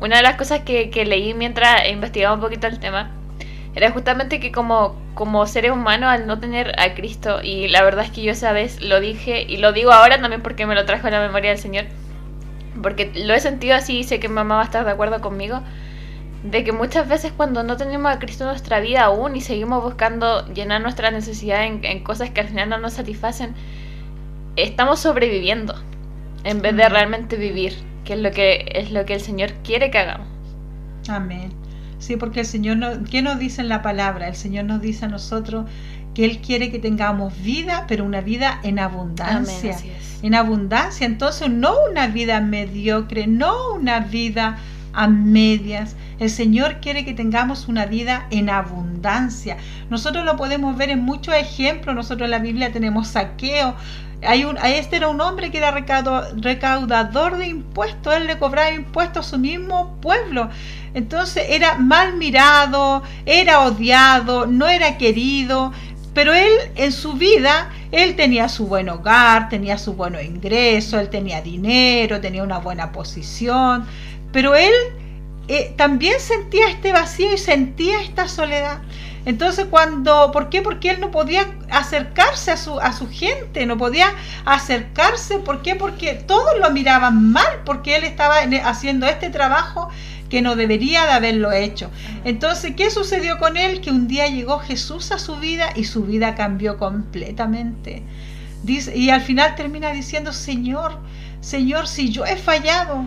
una 0.00 0.16
de 0.16 0.22
las 0.22 0.36
cosas 0.36 0.60
que, 0.60 0.90
que 0.90 1.04
leí 1.04 1.34
mientras 1.34 1.88
investigaba 1.90 2.34
un 2.34 2.40
poquito 2.40 2.66
el 2.66 2.78
tema 2.78 3.17
era 3.74 3.90
justamente 3.90 4.40
que 4.40 4.50
como, 4.50 4.96
como 5.14 5.46
seres 5.46 5.72
humanos 5.72 6.10
al 6.10 6.26
no 6.26 6.38
tener 6.38 6.78
a 6.80 6.94
Cristo, 6.94 7.40
y 7.42 7.68
la 7.68 7.82
verdad 7.82 8.04
es 8.04 8.10
que 8.10 8.22
yo 8.22 8.32
esa 8.32 8.52
vez 8.52 8.80
lo 8.80 9.00
dije 9.00 9.42
y 9.42 9.58
lo 9.58 9.72
digo 9.72 9.92
ahora 9.92 10.20
también 10.20 10.42
porque 10.42 10.66
me 10.66 10.74
lo 10.74 10.84
trajo 10.84 11.06
en 11.06 11.14
la 11.14 11.20
memoria 11.20 11.50
del 11.50 11.58
Señor, 11.58 11.84
porque 12.82 13.12
lo 13.14 13.34
he 13.34 13.40
sentido 13.40 13.76
así 13.76 13.98
y 13.98 14.04
sé 14.04 14.20
que 14.20 14.28
mamá 14.28 14.56
va 14.56 14.62
a 14.62 14.64
estar 14.64 14.84
de 14.84 14.90
acuerdo 14.90 15.20
conmigo, 15.20 15.60
de 16.42 16.64
que 16.64 16.72
muchas 16.72 17.08
veces 17.08 17.32
cuando 17.36 17.62
no 17.62 17.76
tenemos 17.76 18.12
a 18.12 18.18
Cristo 18.18 18.44
en 18.44 18.50
nuestra 18.50 18.80
vida 18.80 19.04
aún 19.04 19.36
y 19.36 19.40
seguimos 19.40 19.82
buscando 19.82 20.46
llenar 20.54 20.80
nuestra 20.80 21.10
necesidad 21.10 21.64
en, 21.64 21.84
en 21.84 22.04
cosas 22.04 22.30
que 22.30 22.40
al 22.40 22.48
final 22.48 22.68
no 22.68 22.78
nos 22.78 22.94
satisfacen, 22.94 23.54
estamos 24.56 25.00
sobreviviendo 25.00 25.74
en 26.44 26.62
vez 26.62 26.76
de 26.76 26.88
realmente 26.88 27.36
vivir 27.36 27.88
que 28.08 28.14
es 28.14 28.20
lo 28.20 28.30
que 28.30 28.64
es 28.74 28.90
lo 28.90 29.04
que 29.04 29.12
el 29.12 29.20
Señor 29.20 29.52
quiere 29.62 29.90
que 29.90 29.98
hagamos. 29.98 30.26
Amén. 31.08 31.57
Sí, 31.98 32.16
porque 32.16 32.40
el 32.40 32.46
Señor, 32.46 32.76
no, 32.76 33.04
¿qué 33.04 33.22
nos 33.22 33.38
dice 33.38 33.60
en 33.60 33.68
la 33.68 33.82
palabra? 33.82 34.28
El 34.28 34.36
Señor 34.36 34.64
nos 34.64 34.80
dice 34.80 35.06
a 35.06 35.08
nosotros 35.08 35.66
que 36.14 36.24
Él 36.24 36.38
quiere 36.38 36.70
que 36.70 36.78
tengamos 36.78 37.40
vida, 37.42 37.84
pero 37.88 38.04
una 38.04 38.20
vida 38.20 38.60
en 38.62 38.78
abundancia. 38.78 39.76
en 40.22 40.34
abundancia, 40.34 41.06
entonces 41.06 41.48
no 41.50 41.74
una 41.90 42.08
vida 42.08 42.40
mediocre, 42.40 43.26
no 43.26 43.74
una 43.74 44.00
vida 44.00 44.58
a 44.92 45.06
medias. 45.06 45.94
El 46.18 46.30
Señor 46.30 46.80
quiere 46.80 47.04
que 47.04 47.14
tengamos 47.14 47.68
una 47.68 47.86
vida 47.86 48.26
en 48.30 48.50
abundancia. 48.50 49.56
Nosotros 49.90 50.24
lo 50.24 50.36
podemos 50.36 50.76
ver 50.76 50.90
en 50.90 51.02
muchos 51.02 51.34
ejemplos. 51.34 51.94
Nosotros 51.94 52.26
en 52.26 52.32
la 52.32 52.40
Biblia 52.40 52.72
tenemos 52.72 53.08
saqueo. 53.08 53.76
Hay 54.26 54.44
un, 54.44 54.58
este 54.58 54.96
era 54.96 55.08
un 55.08 55.20
hombre 55.20 55.52
que 55.52 55.58
era 55.58 55.70
recaudador 55.70 57.36
de 57.36 57.46
impuestos. 57.46 58.12
Él 58.16 58.26
le 58.26 58.38
cobraba 58.38 58.72
impuestos 58.72 59.26
a 59.26 59.30
su 59.30 59.38
mismo 59.38 59.96
pueblo. 60.00 60.50
Entonces 60.98 61.44
era 61.48 61.76
mal 61.76 62.16
mirado, 62.16 63.04
era 63.24 63.60
odiado, 63.60 64.46
no 64.46 64.66
era 64.66 64.98
querido. 64.98 65.72
Pero 66.12 66.34
él 66.34 66.50
en 66.74 66.90
su 66.90 67.12
vida, 67.12 67.70
él 67.92 68.16
tenía 68.16 68.48
su 68.48 68.66
buen 68.66 68.88
hogar, 68.88 69.48
tenía 69.48 69.78
su 69.78 69.92
buen 69.92 70.16
ingreso, 70.20 70.98
él 70.98 71.08
tenía 71.08 71.40
dinero, 71.40 72.20
tenía 72.20 72.42
una 72.42 72.58
buena 72.58 72.90
posición. 72.90 73.86
Pero 74.32 74.56
él 74.56 74.72
eh, 75.46 75.72
también 75.76 76.18
sentía 76.18 76.68
este 76.68 76.90
vacío 76.90 77.32
y 77.32 77.38
sentía 77.38 78.02
esta 78.02 78.26
soledad. 78.26 78.80
Entonces 79.24 79.66
cuando, 79.70 80.32
¿por 80.32 80.48
qué? 80.48 80.62
Porque 80.62 80.90
él 80.90 80.98
no 80.98 81.12
podía 81.12 81.46
acercarse 81.70 82.50
a 82.50 82.56
su, 82.56 82.80
a 82.80 82.92
su 82.92 83.08
gente, 83.08 83.66
no 83.66 83.78
podía 83.78 84.08
acercarse, 84.44 85.38
¿por 85.38 85.62
qué? 85.62 85.76
Porque 85.76 86.14
todos 86.14 86.58
lo 86.58 86.70
miraban 86.70 87.30
mal, 87.30 87.62
porque 87.64 87.94
él 87.94 88.02
estaba 88.02 88.38
haciendo 88.64 89.06
este 89.06 89.30
trabajo 89.30 89.90
que 90.28 90.42
no 90.42 90.56
debería 90.56 91.04
de 91.04 91.12
haberlo 91.12 91.52
hecho. 91.52 91.90
Entonces, 92.24 92.74
¿qué 92.76 92.90
sucedió 92.90 93.38
con 93.38 93.56
él? 93.56 93.80
Que 93.80 93.90
un 93.90 94.08
día 94.08 94.28
llegó 94.28 94.58
Jesús 94.58 95.10
a 95.12 95.18
su 95.18 95.36
vida 95.36 95.70
y 95.74 95.84
su 95.84 96.04
vida 96.04 96.34
cambió 96.34 96.78
completamente. 96.78 98.02
Dice, 98.62 98.96
y 98.96 99.10
al 99.10 99.20
final 99.20 99.54
termina 99.54 99.92
diciendo, 99.92 100.32
Señor, 100.32 100.98
Señor, 101.40 101.86
si 101.86 102.10
yo 102.10 102.26
he 102.26 102.36
fallado, 102.36 103.04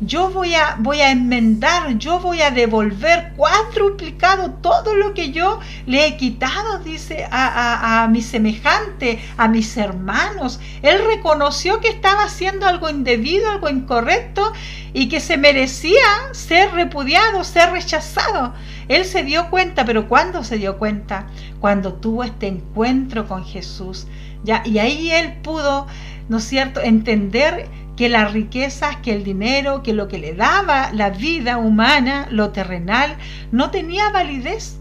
yo 0.00 0.30
voy 0.30 0.54
a, 0.54 0.76
voy 0.80 1.00
a 1.00 1.10
enmendar, 1.10 1.96
yo 1.98 2.18
voy 2.18 2.42
a 2.42 2.50
devolver 2.50 3.32
cuadruplicado 3.36 4.50
todo 4.50 4.94
lo 4.94 5.14
que 5.14 5.30
yo 5.30 5.60
le 5.86 6.06
he 6.06 6.16
quitado, 6.16 6.78
dice, 6.78 7.26
a, 7.30 8.02
a, 8.02 8.08
mi 8.08 8.20
semejante, 8.20 9.20
a 9.36 9.46
mis 9.46 9.76
hermanos. 9.76 10.58
Él 10.82 11.04
reconoció 11.06 11.80
que 11.80 11.88
estaba 11.88 12.24
haciendo 12.24 12.66
algo 12.66 12.90
indebido, 12.90 13.50
algo 13.50 13.68
incorrecto 13.68 14.52
y 14.92 15.08
que 15.08 15.20
se 15.20 15.36
merecía 15.36 16.00
ser 16.32 16.72
repudiado, 16.72 17.44
ser 17.44 17.70
rechazado. 17.70 18.54
Él 18.88 19.04
se 19.04 19.22
dio 19.22 19.50
cuenta, 19.50 19.84
pero 19.84 20.08
¿cuándo 20.08 20.42
se 20.42 20.58
dio 20.58 20.78
cuenta? 20.78 21.26
Cuando 21.60 21.94
tuvo 21.94 22.24
este 22.24 22.48
encuentro 22.48 23.28
con 23.28 23.44
Jesús. 23.44 24.06
Ya, 24.42 24.62
y 24.64 24.78
ahí 24.80 25.12
él 25.12 25.34
pudo, 25.42 25.86
¿no 26.28 26.38
es 26.38 26.44
cierto?, 26.44 26.80
entender 26.80 27.68
que 27.96 28.08
las 28.08 28.32
riquezas, 28.32 28.96
que 28.96 29.12
el 29.12 29.24
dinero, 29.24 29.82
que 29.82 29.92
lo 29.92 30.08
que 30.08 30.18
le 30.18 30.34
daba 30.34 30.92
la 30.92 31.10
vida 31.10 31.58
humana, 31.58 32.26
lo 32.30 32.50
terrenal, 32.50 33.16
no 33.50 33.70
tenía 33.70 34.10
validez. 34.10 34.78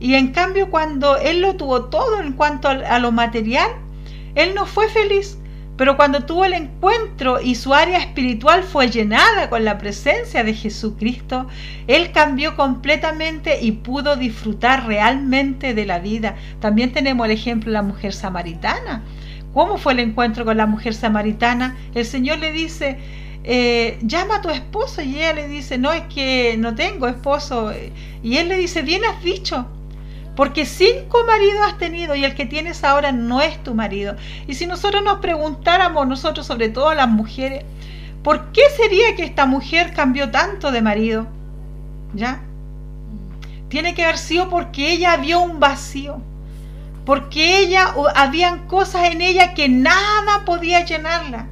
Y 0.00 0.14
en 0.14 0.32
cambio 0.32 0.70
cuando 0.70 1.16
él 1.16 1.40
lo 1.40 1.56
tuvo 1.56 1.86
todo 1.86 2.20
en 2.20 2.32
cuanto 2.32 2.68
a 2.68 2.98
lo 2.98 3.12
material, 3.12 3.70
él 4.34 4.54
no 4.54 4.66
fue 4.66 4.88
feliz. 4.88 5.38
Pero 5.76 5.96
cuando 5.96 6.20
tuvo 6.20 6.44
el 6.44 6.52
encuentro 6.52 7.40
y 7.40 7.56
su 7.56 7.74
área 7.74 7.98
espiritual 7.98 8.62
fue 8.62 8.90
llenada 8.90 9.50
con 9.50 9.64
la 9.64 9.76
presencia 9.76 10.44
de 10.44 10.54
Jesucristo, 10.54 11.48
él 11.88 12.12
cambió 12.12 12.54
completamente 12.54 13.60
y 13.60 13.72
pudo 13.72 14.14
disfrutar 14.14 14.86
realmente 14.86 15.74
de 15.74 15.84
la 15.84 15.98
vida. 15.98 16.36
También 16.60 16.92
tenemos 16.92 17.26
el 17.26 17.32
ejemplo 17.32 17.70
de 17.70 17.74
la 17.74 17.82
mujer 17.82 18.12
samaritana 18.12 19.02
¿Cómo 19.54 19.78
fue 19.78 19.92
el 19.92 20.00
encuentro 20.00 20.44
con 20.44 20.56
la 20.56 20.66
mujer 20.66 20.94
samaritana? 20.94 21.76
El 21.94 22.04
Señor 22.04 22.38
le 22.40 22.50
dice, 22.50 22.98
eh, 23.44 23.98
llama 24.02 24.36
a 24.36 24.40
tu 24.40 24.50
esposo 24.50 25.00
y 25.00 25.14
ella 25.16 25.32
le 25.32 25.46
dice, 25.46 25.78
no, 25.78 25.92
es 25.92 26.02
que 26.12 26.56
no 26.58 26.74
tengo 26.74 27.06
esposo. 27.06 27.72
Y 28.20 28.36
él 28.36 28.48
le 28.48 28.58
dice, 28.58 28.82
bien 28.82 29.02
has 29.04 29.22
dicho, 29.22 29.66
porque 30.34 30.66
cinco 30.66 31.18
maridos 31.24 31.60
has 31.64 31.78
tenido 31.78 32.16
y 32.16 32.24
el 32.24 32.34
que 32.34 32.46
tienes 32.46 32.82
ahora 32.82 33.12
no 33.12 33.40
es 33.40 33.62
tu 33.62 33.74
marido. 33.74 34.16
Y 34.48 34.54
si 34.54 34.66
nosotros 34.66 35.04
nos 35.04 35.20
preguntáramos, 35.20 36.08
nosotros 36.08 36.46
sobre 36.48 36.68
todo 36.68 36.92
las 36.92 37.08
mujeres, 37.08 37.64
¿por 38.24 38.50
qué 38.50 38.62
sería 38.76 39.14
que 39.14 39.22
esta 39.22 39.46
mujer 39.46 39.92
cambió 39.94 40.32
tanto 40.32 40.72
de 40.72 40.82
marido? 40.82 41.28
¿Ya? 42.12 42.42
Tiene 43.68 43.94
que 43.94 44.02
haber 44.02 44.18
sido 44.18 44.48
porque 44.48 44.90
ella 44.90 45.16
vio 45.16 45.40
un 45.42 45.60
vacío 45.60 46.20
porque 47.04 47.58
ella, 47.58 47.94
habían 48.14 48.66
cosas 48.66 49.10
en 49.10 49.20
ella 49.20 49.54
que 49.54 49.68
nada 49.68 50.44
podía 50.44 50.84
llenarla. 50.84 51.48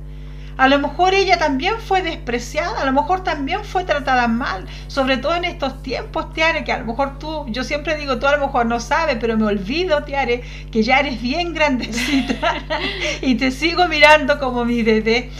A 0.57 0.69
lo 0.69 0.79
mejor 0.79 1.15
ella 1.15 1.38
también 1.38 1.75
fue 1.79 2.03
despreciada, 2.03 2.83
a 2.83 2.85
lo 2.85 2.93
mejor 2.93 3.25
también 3.25 3.65
fue 3.65 3.85
tratada 3.85 4.29
mal, 4.29 4.67
sobre 4.87 5.17
todo 5.17 5.35
en 5.35 5.45
estos 5.45 5.83
tiempos, 5.83 6.33
Tiare, 6.35 6.62
que 6.62 6.73
a 6.73 6.79
lo 6.79 6.85
mejor 6.85 7.19
tú, 7.19 7.47
yo 7.49 7.65
siempre 7.65 7.97
digo, 7.97 8.19
tú 8.19 8.27
a 8.27 8.37
lo 8.37 8.47
mejor 8.47 8.67
no 8.67 8.79
sabes, 8.79 9.17
pero 9.19 9.37
me 9.38 9.47
olvido, 9.47 10.05
Tiare, 10.05 10.43
que 10.71 10.83
ya 10.83 11.01
eres 11.01 11.21
bien 11.23 11.55
grandecita 11.55 12.62
y 13.23 13.37
te 13.37 13.51
sigo 13.51 13.88
mirando 13.88 14.38
como 14.38 14.65
mi 14.65 14.83
bebé. 14.83 15.31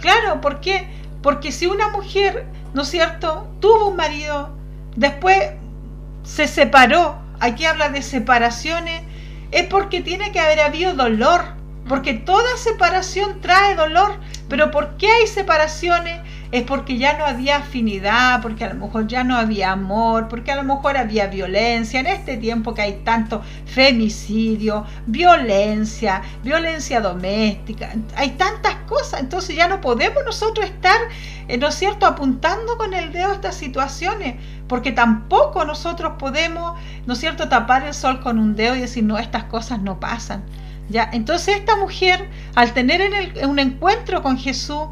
Claro, 0.00 0.40
¿por 0.40 0.60
qué? 0.60 0.86
Porque 1.22 1.52
si 1.52 1.66
una 1.66 1.90
mujer, 1.90 2.46
¿no 2.72 2.82
es 2.82 2.88
cierto?, 2.88 3.54
tuvo 3.60 3.90
un 3.90 3.96
marido, 3.96 4.56
después 4.96 5.50
se 6.24 6.48
separó, 6.48 7.18
aquí 7.40 7.66
habla 7.66 7.90
de 7.90 8.00
separaciones, 8.00 9.02
es 9.52 9.66
porque 9.66 10.00
tiene 10.00 10.32
que 10.32 10.40
haber 10.40 10.60
habido 10.60 10.94
dolor, 10.94 11.42
porque 11.86 12.14
toda 12.14 12.56
separación 12.56 13.40
trae 13.40 13.74
dolor, 13.74 14.18
pero 14.48 14.70
¿por 14.70 14.96
qué 14.96 15.10
hay 15.10 15.26
separaciones? 15.26 16.20
Es 16.52 16.62
porque 16.62 16.98
ya 16.98 17.16
no 17.16 17.24
había 17.24 17.56
afinidad, 17.56 18.42
porque 18.42 18.64
a 18.64 18.74
lo 18.74 18.86
mejor 18.86 19.06
ya 19.06 19.24
no 19.24 19.36
había 19.36 19.72
amor, 19.72 20.28
porque 20.28 20.52
a 20.52 20.56
lo 20.56 20.62
mejor 20.62 20.96
había 20.98 21.26
violencia. 21.26 22.00
En 22.00 22.06
este 22.06 22.36
tiempo 22.36 22.74
que 22.74 22.82
hay 22.82 23.00
tanto 23.04 23.42
femicidio, 23.66 24.84
violencia, 25.06 26.22
violencia 26.42 27.00
doméstica, 27.00 27.92
hay 28.16 28.30
tantas 28.30 28.74
cosas, 28.86 29.20
entonces 29.20 29.56
ya 29.56 29.68
no 29.68 29.80
podemos 29.80 30.22
nosotros 30.24 30.66
estar, 30.66 30.98
eh, 31.48 31.56
¿no 31.56 31.68
es 31.68 31.74
cierto?, 31.74 32.04
apuntando 32.06 32.76
con 32.76 32.92
el 32.92 33.12
dedo 33.12 33.32
estas 33.32 33.56
situaciones, 33.56 34.36
porque 34.72 34.90
tampoco 34.90 35.66
nosotros 35.66 36.14
podemos, 36.18 36.80
¿no 37.04 37.12
es 37.12 37.20
cierto?, 37.20 37.50
tapar 37.50 37.84
el 37.84 37.92
sol 37.92 38.20
con 38.20 38.38
un 38.38 38.56
dedo 38.56 38.74
y 38.74 38.80
decir, 38.80 39.04
no, 39.04 39.18
estas 39.18 39.44
cosas 39.44 39.82
no 39.82 40.00
pasan. 40.00 40.44
¿Ya? 40.88 41.10
Entonces 41.12 41.58
esta 41.58 41.76
mujer, 41.76 42.26
al 42.54 42.72
tener 42.72 43.02
en 43.02 43.50
un 43.50 43.58
encuentro 43.58 44.22
con 44.22 44.38
Jesús, 44.38 44.84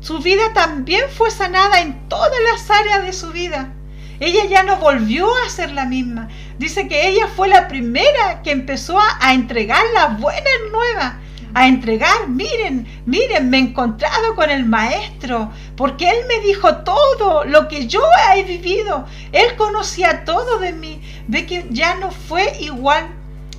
su 0.00 0.18
vida 0.18 0.42
también 0.54 1.04
fue 1.08 1.30
sanada 1.30 1.82
en 1.82 2.08
todas 2.08 2.32
las 2.52 2.68
áreas 2.68 3.04
de 3.04 3.12
su 3.12 3.30
vida. 3.30 3.72
Ella 4.18 4.44
ya 4.46 4.64
no 4.64 4.78
volvió 4.78 5.28
a 5.46 5.50
ser 5.50 5.70
la 5.70 5.84
misma. 5.84 6.26
Dice 6.58 6.88
que 6.88 7.06
ella 7.06 7.28
fue 7.28 7.46
la 7.46 7.68
primera 7.68 8.42
que 8.42 8.50
empezó 8.50 8.98
a, 8.98 9.06
a 9.20 9.34
entregar 9.34 9.84
las 9.94 10.18
buenas 10.18 10.52
nuevas 10.72 11.12
a 11.54 11.66
entregar, 11.66 12.28
miren, 12.28 12.86
miren, 13.06 13.50
me 13.50 13.58
he 13.58 13.60
encontrado 13.60 14.34
con 14.34 14.50
el 14.50 14.64
maestro, 14.64 15.50
porque 15.76 16.08
él 16.08 16.18
me 16.28 16.40
dijo 16.46 16.76
todo 16.78 17.44
lo 17.44 17.68
que 17.68 17.86
yo 17.86 18.02
he 18.34 18.42
vivido, 18.44 19.06
él 19.32 19.56
conocía 19.56 20.24
todo 20.24 20.58
de 20.58 20.72
mí, 20.72 21.00
ve 21.26 21.46
que 21.46 21.66
ya 21.70 21.96
no 21.96 22.10
fue 22.10 22.56
igual. 22.60 23.08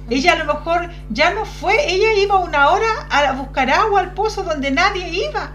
Ella 0.09 0.33
a 0.33 0.43
lo 0.43 0.45
mejor 0.53 0.89
ya 1.11 1.33
no 1.33 1.45
fue, 1.45 1.91
ella 1.93 2.13
iba 2.13 2.39
una 2.39 2.69
hora 2.69 3.07
a 3.11 3.31
buscar 3.33 3.69
agua 3.69 4.01
al 4.01 4.13
pozo 4.13 4.41
donde 4.43 4.71
nadie 4.71 5.07
iba. 5.29 5.51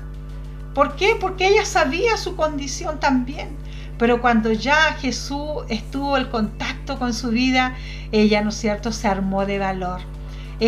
¿Por 0.75 0.95
qué? 0.95 1.17
Porque 1.21 1.49
ella 1.49 1.65
sabía 1.65 2.17
su 2.17 2.37
condición 2.37 3.01
también. 3.01 3.57
Pero 3.99 4.21
cuando 4.21 4.53
ya 4.53 4.95
Jesús 5.01 5.65
estuvo 5.69 6.17
el 6.17 6.29
contacto 6.29 6.99
con 6.99 7.15
su 7.15 7.31
vida, 7.31 7.77
ella, 8.13 8.43
¿no 8.43 8.51
es 8.51 8.57
cierto?, 8.57 8.93
se 8.93 9.09
armó 9.09 9.45
de 9.47 9.59
valor 9.59 10.14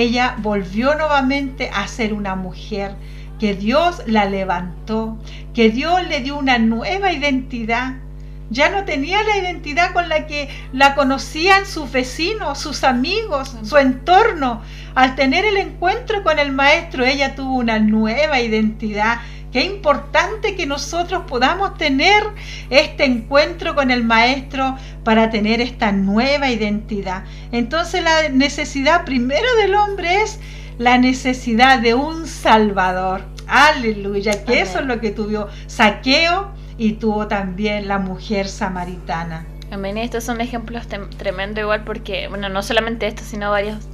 ella 0.00 0.37
volvió 0.38 0.94
nuevamente 0.94 1.70
a 1.72 1.87
ser 1.88 2.12
una 2.12 2.35
mujer, 2.35 2.94
que 3.38 3.54
Dios 3.54 4.02
la 4.06 4.24
levantó, 4.24 5.18
que 5.54 5.70
Dios 5.70 6.06
le 6.09 6.20
dio 6.20 6.38
una 6.38 6.59
nueva 6.59 7.12
identidad. 7.12 7.96
Ya 8.48 8.70
no 8.70 8.85
tenía 8.85 9.22
la 9.24 9.38
identidad 9.38 9.92
con 9.92 10.09
la 10.09 10.26
que 10.26 10.48
la 10.72 10.94
conocían 10.94 11.66
sus 11.66 11.90
vecinos, 11.90 12.59
sus 12.59 12.85
amigos, 12.85 13.56
su 13.64 13.76
entorno. 13.76 14.62
Al 14.94 15.16
tener 15.16 15.44
el 15.44 15.56
encuentro 15.56 16.22
con 16.22 16.38
el 16.38 16.52
maestro, 16.52 17.04
ella 17.04 17.35
tuvo 17.35 17.56
una 17.56 17.80
nueva 17.80 18.40
identidad 18.40 19.18
Qué 19.57 19.64
importante 19.64 20.55
que 20.55 20.66
nosotros 20.66 21.23
podamos 21.27 21.79
tener 21.79 22.23
este 22.69 23.07
encuentro 23.07 23.75
con 23.75 23.90
el 23.90 24.05
Maestro 24.05 24.77
para 25.03 25.31
tener 25.31 25.62
esta 25.62 25.92
nueva 25.92 26.51
identidad. 26.51 27.25
Entonces 27.53 28.05
la 28.05 28.29
necesidad 28.29 29.07
primero 29.07 29.47
del 29.57 29.75
hombre 29.75 30.21
es 30.21 30.40
la 30.77 30.99
necesidad 30.99 31.79
de 31.79 31.95
un 31.95 32.27
Salvador. 32.27 33.23
Aleluya, 33.47 34.45
que 34.45 34.61
eso 34.61 34.81
es 34.81 34.85
lo 34.85 35.01
que 35.01 35.11
tuvo 35.11 35.49
Saqueo 35.69 36.53
y 36.77 36.92
tuvo 36.92 37.27
también 37.27 37.88
la 37.88 37.99
mujer 37.99 38.49
samaritana. 38.49 39.47
Amén, 39.71 39.97
estos 39.97 40.23
son 40.23 40.42
ejemplos 40.42 40.87
tremendos 41.16 41.62
igual 41.62 41.83
porque, 41.85 42.29
bueno, 42.29 42.51
no 42.51 42.62
solamente 42.62 43.07
estos, 43.07 43.25
sino 43.25 43.51
varios 43.51 43.88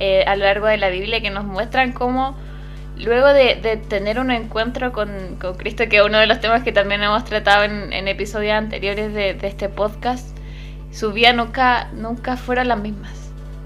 eh, 0.00 0.24
a 0.26 0.34
lo 0.34 0.44
largo 0.44 0.66
de 0.66 0.76
la 0.76 0.88
Biblia 0.88 1.20
que 1.20 1.30
nos 1.30 1.44
muestran 1.44 1.92
cómo 1.92 2.36
luego 2.96 3.28
de, 3.28 3.80
tener 3.88 4.20
un 4.20 4.30
encuentro 4.30 4.92
con, 4.92 5.36
Cristo, 5.56 5.84
que 5.88 5.96
es 5.96 6.02
uno 6.02 6.18
de 6.18 6.26
los 6.26 6.40
temas 6.40 6.62
que 6.62 6.72
también 6.72 7.02
hemos 7.02 7.24
tratado 7.24 7.64
en, 7.64 8.08
episodios 8.08 8.52
anteriores 8.52 9.12
de, 9.12 9.36
este 9.42 9.68
podcast, 9.68 10.36
su 10.92 11.12
vida 11.12 11.32
nunca, 11.32 11.90
nunca 11.94 12.36
fueron 12.36 12.68
las 12.68 12.78
mismas. 12.78 13.12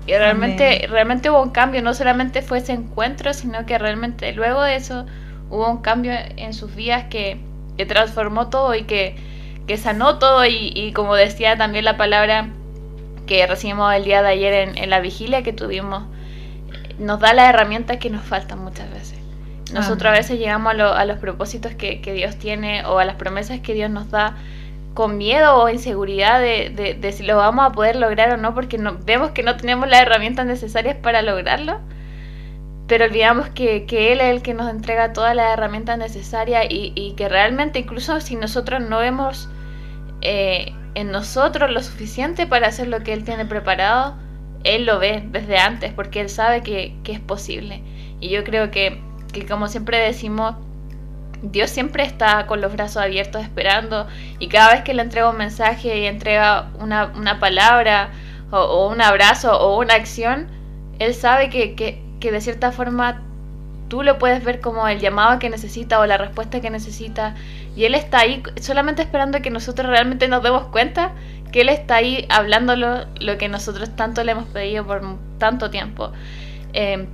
Y 0.06 0.12
realmente, 0.12 0.86
realmente 0.88 1.28
hubo 1.28 1.42
un 1.42 1.50
cambio, 1.50 1.82
no 1.82 1.92
solamente 1.92 2.40
fue 2.40 2.58
ese 2.58 2.72
encuentro, 2.72 3.34
sino 3.34 3.66
que 3.66 3.76
realmente 3.76 4.32
luego 4.32 4.62
de 4.62 4.76
eso 4.76 5.04
hubo 5.50 5.70
un 5.70 5.82
cambio 5.82 6.12
en 6.36 6.54
sus 6.54 6.74
vidas 6.74 7.04
que, 7.10 7.40
transformó 7.86 8.48
todo 8.48 8.74
y 8.74 8.84
que, 8.84 9.16
sanó 9.76 10.18
todo 10.18 10.46
y, 10.46 10.92
como 10.94 11.14
decía 11.14 11.58
también 11.58 11.84
la 11.84 11.98
palabra 11.98 12.48
que 13.26 13.46
recibimos 13.46 13.92
el 13.94 14.04
día 14.04 14.22
de 14.22 14.28
ayer 14.28 14.54
en, 14.54 14.78
en 14.78 14.88
la 14.88 15.00
vigilia 15.00 15.42
que 15.42 15.52
tuvimos, 15.52 16.04
nos 16.98 17.20
da 17.20 17.34
las 17.34 17.50
herramientas 17.50 17.98
que 17.98 18.08
nos 18.08 18.24
faltan 18.24 18.60
muchas 18.60 18.90
veces. 18.90 19.17
Nosotros 19.72 20.10
a 20.10 20.16
veces 20.16 20.38
llegamos 20.38 20.74
a, 20.74 21.04
los 21.04 21.18
propósitos 21.18 21.74
que, 21.74 22.00
Dios 22.14 22.36
tiene 22.36 22.84
o 22.86 22.98
a 22.98 23.04
las 23.04 23.16
promesas 23.16 23.60
que 23.60 23.74
Dios 23.74 23.90
nos 23.90 24.10
da 24.10 24.36
con 24.94 25.18
miedo 25.18 25.56
o 25.56 25.68
inseguridad 25.68 26.40
de, 26.40 27.12
si 27.12 27.22
lo 27.22 27.36
vamos 27.36 27.66
a 27.66 27.72
poder 27.72 27.96
lograr 27.96 28.30
o 28.32 28.36
no, 28.36 28.54
porque 28.54 28.78
no, 28.78 28.98
vemos 29.04 29.30
que 29.30 29.42
no 29.42 29.56
tenemos 29.56 29.88
las 29.88 30.02
herramientas 30.02 30.46
necesarias 30.46 30.96
para 30.96 31.22
lograrlo, 31.22 31.80
pero 32.86 33.04
olvidamos 33.04 33.48
que, 33.50 33.84
Él 33.90 34.20
es 34.20 34.30
el 34.34 34.42
que 34.42 34.54
nos 34.54 34.70
entrega 34.70 35.12
todas 35.12 35.36
las 35.36 35.52
herramientas 35.52 35.98
necesarias 35.98 36.66
y, 36.68 37.14
que 37.16 37.28
realmente 37.28 37.78
incluso 37.80 38.20
si 38.20 38.36
nosotros 38.36 38.80
no 38.80 38.98
vemos 38.98 39.48
eh, 40.22 40.72
en 40.94 41.12
nosotros 41.12 41.70
lo 41.70 41.82
suficiente 41.82 42.46
para 42.46 42.68
hacer 42.68 42.88
lo 42.88 43.00
que 43.00 43.12
Él 43.12 43.24
tiene 43.24 43.44
preparado, 43.44 44.16
Él 44.64 44.86
lo 44.86 44.98
ve 44.98 45.22
desde 45.30 45.58
antes, 45.58 45.92
porque 45.92 46.20
Él 46.20 46.30
sabe 46.30 46.62
que, 46.62 46.94
que 47.04 47.12
es 47.12 47.20
posible. 47.20 47.82
Y 48.20 48.30
yo 48.30 48.42
creo 48.42 48.70
que 48.70 49.00
que 49.32 49.46
como 49.46 49.68
siempre 49.68 49.98
decimos, 49.98 50.54
Dios 51.42 51.70
siempre 51.70 52.02
está 52.02 52.46
con 52.46 52.60
los 52.60 52.72
brazos 52.72 53.02
abiertos 53.02 53.42
esperando 53.42 54.06
y 54.38 54.48
cada 54.48 54.72
vez 54.72 54.82
que 54.82 54.94
le 54.94 55.02
entrega 55.02 55.30
un 55.30 55.36
mensaje 55.36 55.98
y 55.98 56.06
entrega 56.06 56.70
una, 56.80 57.38
palabra 57.38 58.10
o, 58.50 58.88
un 58.88 59.00
abrazo 59.00 59.56
o 59.58 59.78
una 59.78 59.94
acción, 59.94 60.48
Él 60.98 61.14
sabe 61.14 61.48
que, 61.48 61.74
que, 61.74 62.32
de 62.32 62.40
cierta 62.40 62.72
forma 62.72 63.22
tú 63.88 64.02
lo 64.02 64.18
puedes 64.18 64.44
ver 64.44 64.60
como 64.60 64.86
el 64.88 64.98
llamado 64.98 65.38
que 65.38 65.48
necesita 65.48 66.00
o 66.00 66.06
la 66.06 66.18
respuesta 66.18 66.60
que 66.60 66.70
necesita 66.70 67.34
y 67.76 67.84
Él 67.84 67.94
está 67.94 68.20
ahí 68.20 68.42
solamente 68.60 69.02
esperando 69.02 69.40
que 69.40 69.50
nosotros 69.50 69.88
realmente 69.88 70.28
nos 70.28 70.42
demos 70.42 70.64
cuenta 70.66 71.12
que 71.52 71.60
Él 71.60 71.68
está 71.68 71.96
ahí 71.96 72.26
hablándolo 72.28 73.06
lo 73.20 73.38
que 73.38 73.48
nosotros 73.48 73.94
tanto 73.94 74.24
le 74.24 74.32
hemos 74.32 74.46
pedido 74.46 74.84
por 74.84 75.02
tanto 75.38 75.70
tiempo. 75.70 76.12
Eh, 76.72 77.06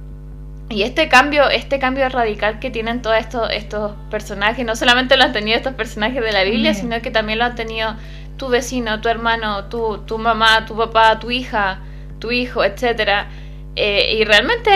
y 0.74 0.82
este 0.82 1.08
cambio, 1.08 1.48
este 1.50 1.78
cambio 1.78 2.08
radical 2.08 2.58
que 2.58 2.68
tienen 2.68 3.00
todos 3.00 3.16
estos, 3.16 3.48
estos 3.52 3.92
personajes, 4.10 4.66
no 4.66 4.74
solamente 4.74 5.16
lo 5.16 5.22
han 5.22 5.32
tenido 5.32 5.56
estos 5.56 5.74
personajes 5.74 6.20
de 6.20 6.32
la 6.32 6.42
Biblia, 6.42 6.74
sino 6.74 7.00
que 7.00 7.12
también 7.12 7.38
lo 7.38 7.44
han 7.44 7.54
tenido 7.54 7.94
tu 8.36 8.48
vecino, 8.48 9.00
tu 9.00 9.08
hermano, 9.08 9.66
tu, 9.66 9.98
tu 9.98 10.18
mamá, 10.18 10.66
tu 10.66 10.76
papá, 10.76 11.20
tu 11.20 11.30
hija, 11.30 11.78
tu 12.18 12.32
hijo, 12.32 12.64
etcétera. 12.64 13.28
Eh, 13.76 14.16
y 14.18 14.24
realmente 14.24 14.70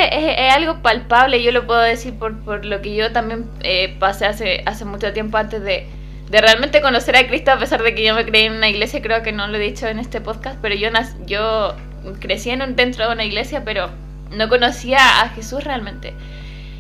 es, 0.47 0.55
algo 0.55 0.83
palpable, 0.83 1.43
yo 1.43 1.51
lo 1.51 1.67
puedo 1.67 1.81
decir 1.81 2.15
por, 2.15 2.39
por 2.45 2.65
lo 2.65 2.81
que 2.81 2.95
yo 2.95 3.11
también 3.11 3.51
eh, 3.65 3.97
pasé 3.99 4.27
hace, 4.27 4.63
hace 4.67 4.85
mucho 4.85 5.13
tiempo 5.13 5.37
antes 5.37 5.65
de, 5.65 5.89
de 6.31 6.41
realmente 6.41 6.81
conocer 6.81 7.17
a 7.17 7.27
Cristo, 7.27 7.51
a 7.51 7.59
pesar 7.59 7.83
de 7.83 7.97
que 7.97 8.05
yo 8.05 8.15
me 8.15 8.25
creí 8.25 8.45
en 8.45 8.53
una 8.53 8.69
iglesia, 8.69 9.03
creo 9.03 9.25
que 9.25 9.33
no 9.33 9.49
lo 9.49 9.57
he 9.57 9.61
dicho 9.61 9.89
en 9.89 9.99
este 9.99 10.21
podcast, 10.21 10.61
pero 10.63 10.77
yo, 10.77 10.91
yo 11.27 11.75
crecí 12.21 12.51
en 12.51 12.63
un, 12.63 12.77
dentro 12.77 13.05
de 13.05 13.13
una 13.15 13.25
iglesia, 13.25 13.65
pero 13.65 13.91
no 14.31 14.49
conocía 14.49 15.23
a 15.23 15.29
Jesús 15.31 15.65
realmente. 15.65 16.15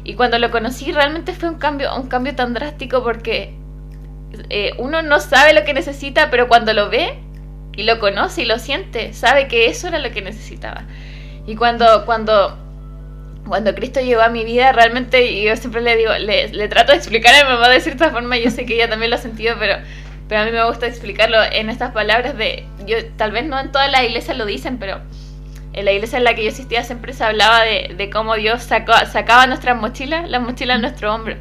Y 0.05 0.15
cuando 0.15 0.39
lo 0.39 0.51
conocí 0.51 0.93
realmente 0.93 1.33
fue 1.33 1.51
un 1.51 1.59
cambio, 1.59 1.95
un 1.95 2.09
cambio 2.09 2.35
tan 2.35 2.55
drástico 2.55 3.03
porque 3.03 3.55
eh, 4.51 4.73
uno 4.79 5.03
no 5.03 5.21
sabe 5.21 5.53
lo 5.53 5.65
que 5.65 5.75
necesita, 5.75 6.31
pero 6.31 6.49
cuando 6.49 6.73
lo 6.73 6.89
ve 6.89 7.19
y 7.75 7.83
lo 7.83 7.99
conoce 7.99 8.43
y 8.43 8.45
lo 8.47 8.59
siente, 8.59 9.13
sabe 9.13 9.49
que 9.49 9.67
eso 9.67 9.89
era 9.89 9.99
lo 9.99 10.11
que 10.11 10.23
necesitaba. 10.23 10.85
Y 11.47 11.57
cuando, 11.57 12.05
cuando, 12.05 12.59
cuando 13.47 13.75
Cristo 13.75 14.01
llegó 14.01 14.23
a 14.23 14.29
mi 14.29 14.45
vida, 14.45 14.73
realmente 14.73 15.43
yo 15.43 15.57
siempre 15.57 15.81
le 15.81 15.97
digo, 15.97 16.13
le, 16.15 16.69
trato 16.69 16.93
de 16.93 16.99
explicar 16.99 17.35
a 17.35 17.45
mi 17.45 17.55
mamá 17.55 17.69
de 17.69 17.81
cierta 17.81 18.11
forma, 18.11 18.37
yo 18.37 18.51
sé 18.51 18.67
que 18.67 18.75
ella 18.75 18.89
también 18.89 19.11
lo 19.11 19.17
ha 19.17 19.21
sentido, 19.21 19.57
pero, 19.59 19.77
pero 20.29 20.43
a 20.43 20.45
mí 20.45 20.51
me 20.51 20.65
gusta 20.65 20.87
explicarlo 20.87 21.39
en 21.53 21.71
estas 21.71 21.93
palabras 21.93 22.37
de, 22.37 22.65
yo 22.87 22.97
tal 23.17 23.33
vez 23.33 23.47
no 23.47 23.59
en 23.59 23.73
todas 23.73 23.91
las 23.91 24.05
iglesias 24.05 24.37
lo 24.37 24.45
dicen, 24.45 24.79
pero 24.79 25.01
en 25.79 25.85
la 25.85 25.93
iglesia 25.93 26.19
en 26.19 26.25
la 26.25 26.35
que 26.35 26.43
yo 26.43 26.51
asistía 26.51 26.83
siempre 26.83 27.13
se 27.13 27.23
hablaba 27.23 27.63
de, 27.63 28.11
cómo 28.13 28.35
Dios 28.35 28.65
sacaba 28.65 29.47
nuestras 29.47 29.77
mochilas, 29.77 30.29
las 30.29 30.43
mochilas 30.43 30.79
de 30.79 30.83
nuestro 30.83 31.15
hombro. 31.15 31.37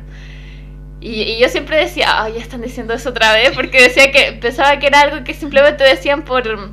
Y, 1.01 1.39
yo 1.39 1.49
siempre 1.49 1.77
decía, 1.77 2.21
ay, 2.23 2.33
ya 2.33 2.41
están 2.41 2.61
diciendo 2.61 2.93
eso 2.93 3.09
otra 3.09 3.33
vez, 3.33 3.51
porque 3.55 3.81
decía 3.81 4.11
que 4.11 4.33
pensaba 4.33 4.77
que 4.77 4.87
era 4.87 5.01
algo 5.01 5.23
que 5.23 5.33
simplemente 5.33 5.83
decían 5.83 6.23
por, 6.23 6.71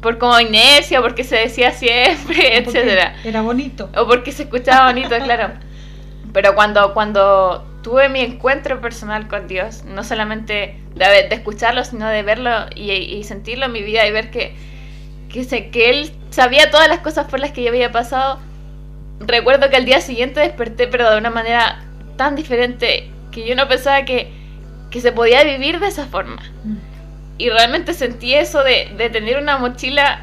por 0.00 0.18
como 0.18 0.38
inercia, 0.38 1.00
porque 1.00 1.24
se 1.24 1.34
decía 1.34 1.72
siempre, 1.72 2.58
etcétera. 2.58 3.16
Era 3.24 3.42
bonito. 3.42 3.90
O 3.96 4.06
porque 4.06 4.30
se 4.30 4.44
escuchaba 4.44 4.92
bonito, 4.92 5.16
claro. 5.24 5.54
Pero 6.32 6.54
cuando, 6.54 6.94
cuando 6.94 7.66
tuve 7.82 8.08
mi 8.08 8.20
encuentro 8.20 8.80
personal 8.80 9.26
con 9.26 9.48
Dios, 9.48 9.82
no 9.82 10.04
solamente 10.04 10.78
de, 10.94 11.04
de 11.28 11.34
escucharlo, 11.34 11.84
sino 11.84 12.06
de 12.06 12.22
verlo 12.22 12.66
y, 12.76 12.92
y 12.92 13.24
sentirlo 13.24 13.66
en 13.66 13.72
mi 13.72 13.82
vida 13.82 14.06
y 14.06 14.12
ver 14.12 14.30
que 14.30 14.54
que, 15.30 15.44
sé, 15.44 15.70
que 15.70 15.90
él 15.90 16.10
sabía 16.30 16.70
todas 16.70 16.88
las 16.88 17.00
cosas 17.00 17.26
por 17.26 17.40
las 17.40 17.52
que 17.52 17.62
yo 17.62 17.68
había 17.68 17.92
pasado. 17.92 18.40
Recuerdo 19.20 19.68
que 19.68 19.76
al 19.76 19.84
día 19.84 20.00
siguiente 20.00 20.40
desperté, 20.40 20.86
pero 20.86 21.10
de 21.10 21.18
una 21.18 21.30
manera 21.30 21.84
tan 22.16 22.36
diferente 22.36 23.10
que 23.30 23.46
yo 23.46 23.54
no 23.54 23.68
pensaba 23.68 24.04
que, 24.04 24.32
que 24.90 25.00
se 25.00 25.12
podía 25.12 25.44
vivir 25.44 25.78
de 25.80 25.88
esa 25.88 26.06
forma. 26.06 26.42
Y 27.38 27.48
realmente 27.48 27.94
sentí 27.94 28.34
eso 28.34 28.62
de, 28.62 28.92
de 28.96 29.10
tener 29.10 29.38
una 29.38 29.58
mochila 29.58 30.22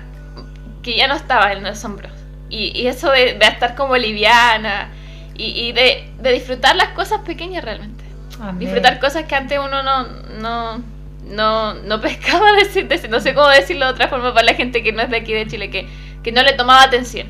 que 0.84 0.96
ya 0.96 1.08
no 1.08 1.16
estaba 1.16 1.52
en 1.54 1.64
los 1.64 1.84
hombros. 1.84 2.12
Y, 2.50 2.72
y 2.80 2.88
eso 2.88 3.12
de, 3.12 3.34
de, 3.34 3.46
estar 3.46 3.76
como 3.76 3.98
liviana 3.98 4.90
y, 5.36 5.46
y 5.46 5.72
de, 5.74 6.10
de, 6.20 6.32
disfrutar 6.32 6.76
las 6.76 6.90
cosas 6.90 7.22
pequeñas 7.22 7.64
realmente. 7.64 8.04
Disfrutar 8.60 9.00
cosas 9.00 9.24
que 9.26 9.36
antes 9.36 9.58
uno 9.58 9.82
no, 9.82 10.04
no, 10.40 10.82
no, 11.30 11.76
no 11.76 12.02
pescaba 12.02 12.52
decir, 12.54 12.88
no 13.10 13.20
sé 13.20 13.34
cómo 13.34 13.48
decirlo 13.50 13.86
de 13.86 13.92
otra 13.92 14.08
forma 14.08 14.34
para 14.34 14.48
la 14.48 14.54
gente 14.54 14.84
que 14.84 14.92
no 14.92 15.02
es 15.02 15.10
de 15.10 15.18
aquí 15.18 15.34
de 15.34 15.48
Chile, 15.48 15.70
que, 15.70 15.88
que 16.24 16.32
no 16.32 16.42
le 16.44 16.54
tomaba 16.54 16.84
atención. 16.84 17.28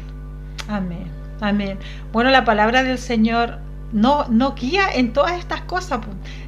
Amén, 0.67 1.07
amén. 1.41 1.79
Bueno, 2.11 2.29
la 2.29 2.43
palabra 2.43 2.83
del 2.83 2.97
Señor 2.97 3.59
no, 3.91 4.25
no 4.29 4.53
guía 4.53 4.89
en 4.93 5.13
todas 5.13 5.39
estas 5.39 5.61
cosas. 5.61 6.01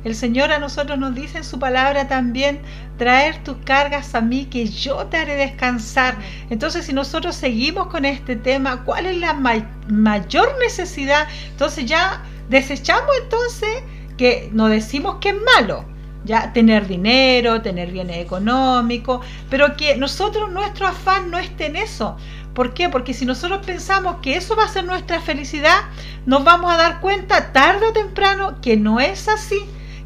El 0.03 0.15
Señor 0.15 0.51
a 0.51 0.59
nosotros 0.59 0.99
nos 0.99 1.15
dice 1.15 1.37
en 1.37 1.43
su 1.43 1.59
palabra 1.59 2.07
también, 2.07 2.61
traer 2.97 3.41
tus 3.43 3.57
cargas 3.63 4.13
a 4.13 4.21
mí 4.21 4.45
que 4.45 4.65
yo 4.67 5.05
te 5.07 5.17
haré 5.17 5.35
descansar. 5.35 6.17
Entonces, 6.49 6.85
si 6.85 6.93
nosotros 6.93 7.35
seguimos 7.35 7.87
con 7.87 8.05
este 8.05 8.35
tema, 8.35 8.83
¿cuál 8.83 9.05
es 9.05 9.17
la 9.17 9.33
mayor 9.33 10.57
necesidad? 10.59 11.27
Entonces 11.51 11.85
ya 11.85 12.23
desechamos 12.49 13.09
entonces 13.23 13.69
que 14.17 14.49
nos 14.51 14.69
decimos 14.69 15.17
que 15.21 15.29
es 15.29 15.35
malo 15.55 15.85
ya 16.25 16.53
tener 16.53 16.87
dinero, 16.87 17.61
tener 17.61 17.91
bienes 17.91 18.17
económicos, 18.17 19.25
pero 19.49 19.75
que 19.75 19.95
nosotros 19.95 20.51
nuestro 20.51 20.87
afán 20.87 21.31
no 21.31 21.37
esté 21.37 21.67
en 21.67 21.77
eso. 21.77 22.17
¿Por 22.53 22.73
qué? 22.73 22.89
Porque 22.89 23.13
si 23.13 23.25
nosotros 23.25 23.65
pensamos 23.65 24.17
que 24.21 24.35
eso 24.35 24.55
va 24.55 24.65
a 24.65 24.67
ser 24.67 24.83
nuestra 24.83 25.21
felicidad, 25.21 25.79
nos 26.25 26.43
vamos 26.43 26.71
a 26.71 26.77
dar 26.77 26.99
cuenta 26.99 27.53
tarde 27.53 27.87
o 27.87 27.93
temprano 27.93 28.59
que 28.61 28.75
no 28.75 28.99
es 28.99 29.27
así, 29.27 29.59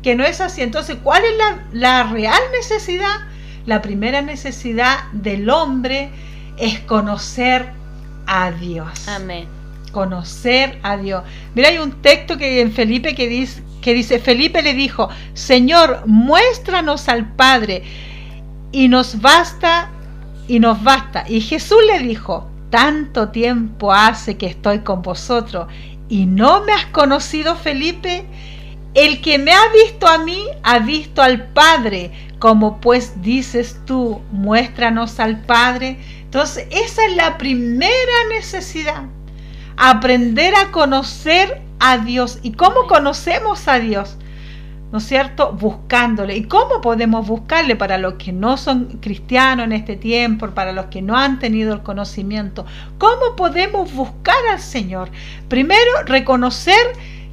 que 0.03 0.15
no 0.15 0.23
es 0.23 0.39
así. 0.39 0.61
Entonces, 0.61 0.97
¿cuál 1.01 1.23
es 1.23 1.37
la, 1.37 1.63
la 1.71 2.03
real 2.03 2.41
necesidad? 2.51 3.15
La 3.65 3.81
primera 3.81 4.21
necesidad 4.21 5.11
del 5.13 5.49
hombre 5.49 6.11
es 6.57 6.79
conocer 6.81 7.71
a 8.27 8.51
Dios. 8.51 9.07
Amén. 9.07 9.47
Conocer 9.91 10.79
a 10.83 10.97
Dios. 10.97 11.23
Mira, 11.55 11.69
hay 11.69 11.77
un 11.77 11.91
texto 12.01 12.37
que 12.37 12.61
en 12.61 12.71
Felipe 12.71 13.15
que 13.15 13.27
dice, 13.27 13.63
que 13.83 13.93
dice, 13.93 14.17
Felipe 14.17 14.63
le 14.63 14.73
dijo, 14.73 15.09
Señor, 15.35 16.01
muéstranos 16.07 17.07
al 17.07 17.31
Padre 17.33 17.83
y 18.71 18.87
nos 18.87 19.21
basta 19.21 19.91
y 20.47 20.59
nos 20.59 20.83
basta. 20.83 21.25
Y 21.27 21.41
Jesús 21.41 21.77
le 21.85 21.99
dijo, 21.99 22.49
tanto 22.71 23.29
tiempo 23.29 23.93
hace 23.93 24.37
que 24.37 24.47
estoy 24.47 24.79
con 24.79 25.03
vosotros 25.03 25.67
y 26.09 26.25
no 26.25 26.63
me 26.63 26.73
has 26.73 26.85
conocido, 26.87 27.55
Felipe. 27.55 28.25
El 28.95 29.21
que 29.21 29.39
me 29.39 29.51
ha 29.51 29.69
visto 29.69 30.07
a 30.07 30.19
mí 30.19 30.43
ha 30.63 30.79
visto 30.79 31.21
al 31.21 31.47
Padre. 31.47 32.11
Como 32.39 32.79
pues 32.79 33.21
dices 33.21 33.79
tú, 33.85 34.21
muéstranos 34.31 35.19
al 35.19 35.39
Padre. 35.41 35.97
Entonces, 36.23 36.67
esa 36.71 37.05
es 37.05 37.15
la 37.15 37.37
primera 37.37 38.27
necesidad. 38.29 39.03
Aprender 39.77 40.53
a 40.55 40.71
conocer 40.71 41.61
a 41.79 41.97
Dios. 41.97 42.39
¿Y 42.43 42.53
cómo 42.53 42.87
conocemos 42.87 43.67
a 43.67 43.79
Dios? 43.79 44.17
¿no 44.93 44.99
es 44.99 45.05
cierto? 45.05 45.53
Buscándole. 45.53 46.37
¿Y 46.37 46.43
cómo 46.43 46.79
podemos 46.79 47.25
buscarle 47.25 47.75
para 47.75 47.97
los 47.97 48.13
que 48.13 48.31
no 48.31 48.57
son 48.57 48.99
cristianos 49.01 49.65
en 49.65 49.71
este 49.71 49.95
tiempo, 49.95 50.47
para 50.51 50.71
los 50.71 50.85
que 50.85 51.01
no 51.01 51.17
han 51.17 51.39
tenido 51.39 51.73
el 51.73 51.81
conocimiento? 51.81 52.63
¿Cómo 52.99 53.35
podemos 53.35 53.91
buscar 53.91 54.37
al 54.51 54.59
Señor? 54.59 55.09
Primero, 55.49 56.03
reconocer 56.05 56.77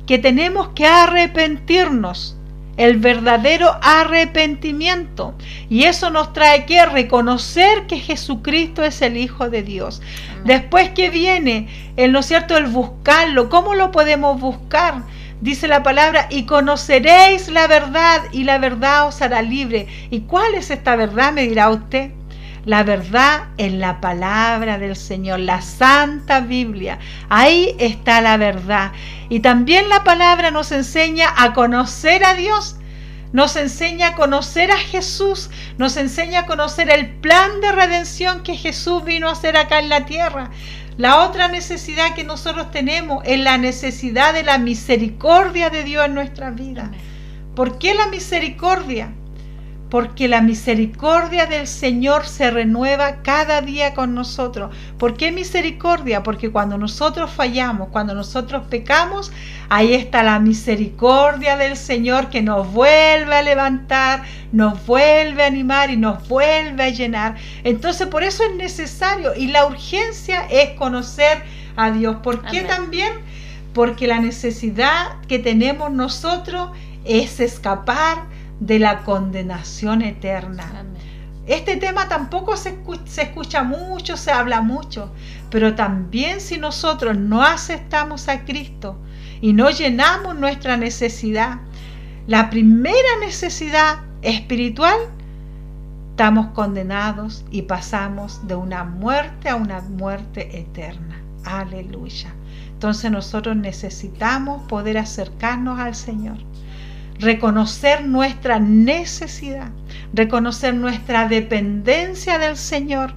que 0.07 0.19
tenemos 0.19 0.69
que 0.69 0.87
arrepentirnos. 0.87 2.35
El 2.79 2.97
verdadero 2.97 3.77
arrepentimiento. 3.83 5.35
Y 5.69 5.83
eso 5.83 6.09
nos 6.09 6.33
trae 6.33 6.65
que 6.65 6.87
reconocer 6.87 7.87
que 7.87 7.99
Jesucristo 7.99 8.83
es 8.83 9.03
el 9.03 9.19
Hijo 9.19 9.51
de 9.51 9.63
Dios. 9.63 10.01
Después 10.45 10.91
que 10.91 11.11
viene, 11.11 11.69
el, 11.97 12.13
¿no 12.13 12.23
cierto?, 12.23 12.57
el 12.57 12.67
buscarlo. 12.67 13.49
¿Cómo 13.49 13.75
lo 13.75 13.91
podemos 13.91 14.41
buscar? 14.41 15.03
Dice 15.41 15.69
la 15.69 15.83
palabra, 15.83 16.27
y 16.29 16.45
conoceréis 16.45 17.49
la 17.49 17.67
verdad 17.67 18.23
y 18.33 18.45
la 18.45 18.59
verdad 18.59 19.07
os 19.07 19.23
hará 19.23 19.41
libre. 19.41 19.87
¿Y 20.11 20.21
cuál 20.21 20.55
es 20.55 20.71
esta 20.71 20.97
verdad? 20.97 21.33
Me 21.33 21.49
dirá 21.49 21.71
usted. 21.71 22.11
La 22.67 22.83
verdad 22.83 23.45
en 23.57 23.81
la 23.81 24.03
palabra 24.03 24.77
del 24.77 24.95
Señor, 24.95 25.41
la 25.41 25.63
Santa 25.63 26.41
Biblia. 26.41 26.99
Ahí 27.31 27.75
está 27.79 28.21
la 28.21 28.37
verdad. 28.37 28.93
Y 29.31 29.41
también 29.41 29.89
la 29.89 30.05
palabra 30.05 30.51
nos 30.51 30.71
enseña 30.73 31.33
a 31.39 31.55
conocer 31.55 32.23
a 32.23 32.35
Dios. 32.35 32.77
Nos 33.33 33.57
enseña 33.57 34.09
a 34.09 34.15
conocer 34.15 34.71
a 34.71 34.79
Jesús. 34.79 35.51
Nos 35.79 35.97
enseña 35.97 36.41
a 36.41 36.47
conocer 36.47 36.91
el 36.91 37.09
plan 37.21 37.61
de 37.61 37.73
redención 37.73 38.43
que 38.43 38.57
Jesús 38.57 39.05
vino 39.05 39.29
a 39.29 39.33
hacer 39.33 39.57
acá 39.57 39.79
en 39.79 39.89
la 39.89 40.07
tierra. 40.07 40.51
La 40.97 41.25
otra 41.25 41.49
necesidad 41.49 42.15
que 42.15 42.25
nosotros 42.25 42.71
tenemos 42.71 43.23
es 43.25 43.39
la 43.39 43.57
necesidad 43.57 44.35
de 44.35 44.43
la 44.43 44.59
misericordia 44.59 45.71
de 45.71 45.85
Dios 45.85 46.07
en 46.07 46.15
nuestra 46.15 46.51
vida. 46.51 46.91
¿Por 47.55 47.79
qué 47.79 47.95
la 47.95 48.09
misericordia? 48.09 49.15
Porque 49.91 50.29
la 50.29 50.41
misericordia 50.41 51.47
del 51.47 51.67
Señor 51.67 52.27
se 52.27 52.51
renueva 52.51 53.23
cada 53.23 53.61
día 53.61 53.93
con 53.93 54.15
nosotros. 54.15 54.75
¿Por 54.99 55.17
qué 55.17 55.33
misericordia? 55.33 56.23
Porque 56.23 56.51
cuando 56.51 56.79
nosotros 56.79 57.31
fallamos, 57.31 57.89
cuando 57.89 58.15
nosotros 58.15 58.63
pecamos, 58.71 59.33
ahí 59.69 59.95
está 59.95 60.23
la 60.23 60.39
misericordia 60.39 61.57
del 61.57 61.77
Señor 61.77 62.31
que 62.31 62.41
nos 62.41 62.73
vuelve 62.73 63.35
a 63.35 63.43
levantar, 63.43 64.23
nos 64.53 64.87
vuelve 64.87 65.43
a 65.43 65.47
animar 65.47 65.91
y 65.91 65.97
nos 65.97 66.27
vuelve 66.29 66.85
a 66.85 66.91
llenar. 66.91 67.35
Entonces 67.65 68.07
por 68.07 68.23
eso 68.23 68.45
es 68.45 68.55
necesario 68.55 69.35
y 69.35 69.49
la 69.49 69.67
urgencia 69.67 70.47
es 70.51 70.71
conocer 70.71 71.43
a 71.77 71.91
Dios. 71.91 72.17
¿Por 72.23 72.43
qué 72.43 72.63
también? 72.63 73.13
Porque 73.75 74.07
la 74.07 74.21
necesidad 74.21 75.21
que 75.27 75.39
tenemos 75.39 75.91
nosotros 75.91 76.71
es 77.05 77.41
escapar 77.41 78.25
de 78.61 78.79
la 78.79 79.03
condenación 79.05 80.03
eterna. 80.03 80.85
Este 81.47 81.77
tema 81.77 82.09
tampoco 82.09 82.57
se 82.57 82.79
se 83.07 83.23
escucha 83.23 83.65
mucho, 83.65 84.17
se 84.17 84.31
habla 84.31 84.61
mucho, 84.61 85.13
pero 85.51 85.75
también 85.75 86.41
si 86.41 86.59
nosotros 86.59 87.17
no 87.17 87.43
aceptamos 87.43 88.29
a 88.29 88.45
Cristo 88.45 88.97
y 89.41 89.53
no 89.53 89.71
llenamos 89.71 90.37
nuestra 90.37 90.77
necesidad, 90.77 91.59
la 92.27 92.51
primera 92.51 93.19
necesidad 93.21 93.99
espiritual, 94.23 94.97
estamos 96.11 96.49
condenados 96.49 97.45
y 97.51 97.63
pasamos 97.63 98.47
de 98.47 98.55
una 98.55 98.85
muerte 98.85 99.49
a 99.49 99.57
una 99.57 99.81
muerte 99.81 100.57
eterna. 100.57 101.21
Aleluya. 101.45 102.35
Entonces 102.73 103.11
nosotros 103.11 103.57
necesitamos 103.57 104.63
poder 104.69 104.99
acercarnos 104.99 105.79
al 105.81 105.95
Señor, 105.95 106.37
reconocer 107.21 108.07
nuestra 108.07 108.59
necesidad, 108.59 109.71
reconocer 110.15 110.75
nuestra 110.75 111.29
dependencia 111.29 112.39
del 112.39 112.57
Señor, 112.57 113.13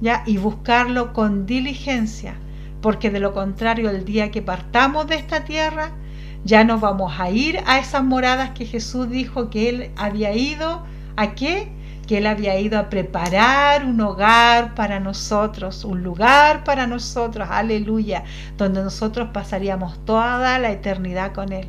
¿ya? 0.00 0.24
y 0.26 0.38
buscarlo 0.38 1.12
con 1.12 1.46
diligencia, 1.46 2.34
porque 2.82 3.10
de 3.10 3.20
lo 3.20 3.32
contrario 3.32 3.90
el 3.90 4.04
día 4.04 4.32
que 4.32 4.42
partamos 4.42 5.06
de 5.06 5.16
esta 5.16 5.44
tierra, 5.44 5.92
ya 6.44 6.64
no 6.64 6.80
vamos 6.80 7.18
a 7.18 7.30
ir 7.30 7.60
a 7.66 7.78
esas 7.78 8.02
moradas 8.02 8.50
que 8.50 8.66
Jesús 8.66 9.08
dijo 9.08 9.50
que 9.50 9.68
Él 9.68 9.90
había 9.96 10.34
ido. 10.34 10.84
¿A 11.16 11.34
qué? 11.34 11.70
Que 12.06 12.18
Él 12.18 12.26
había 12.26 12.58
ido 12.58 12.78
a 12.78 12.88
preparar 12.88 13.84
un 13.84 14.00
hogar 14.00 14.74
para 14.74 14.98
nosotros, 14.98 15.84
un 15.84 16.02
lugar 16.02 16.64
para 16.64 16.86
nosotros, 16.86 17.48
aleluya, 17.50 18.24
donde 18.56 18.82
nosotros 18.82 19.28
pasaríamos 19.32 20.04
toda 20.04 20.58
la 20.58 20.70
eternidad 20.70 21.32
con 21.32 21.52
Él. 21.52 21.68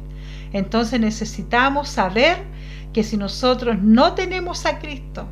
Entonces 0.53 0.99
necesitamos 0.99 1.89
saber 1.89 2.37
que 2.93 3.03
si 3.03 3.17
nosotros 3.17 3.77
no 3.81 4.13
tenemos 4.13 4.65
a 4.65 4.79
Cristo, 4.79 5.27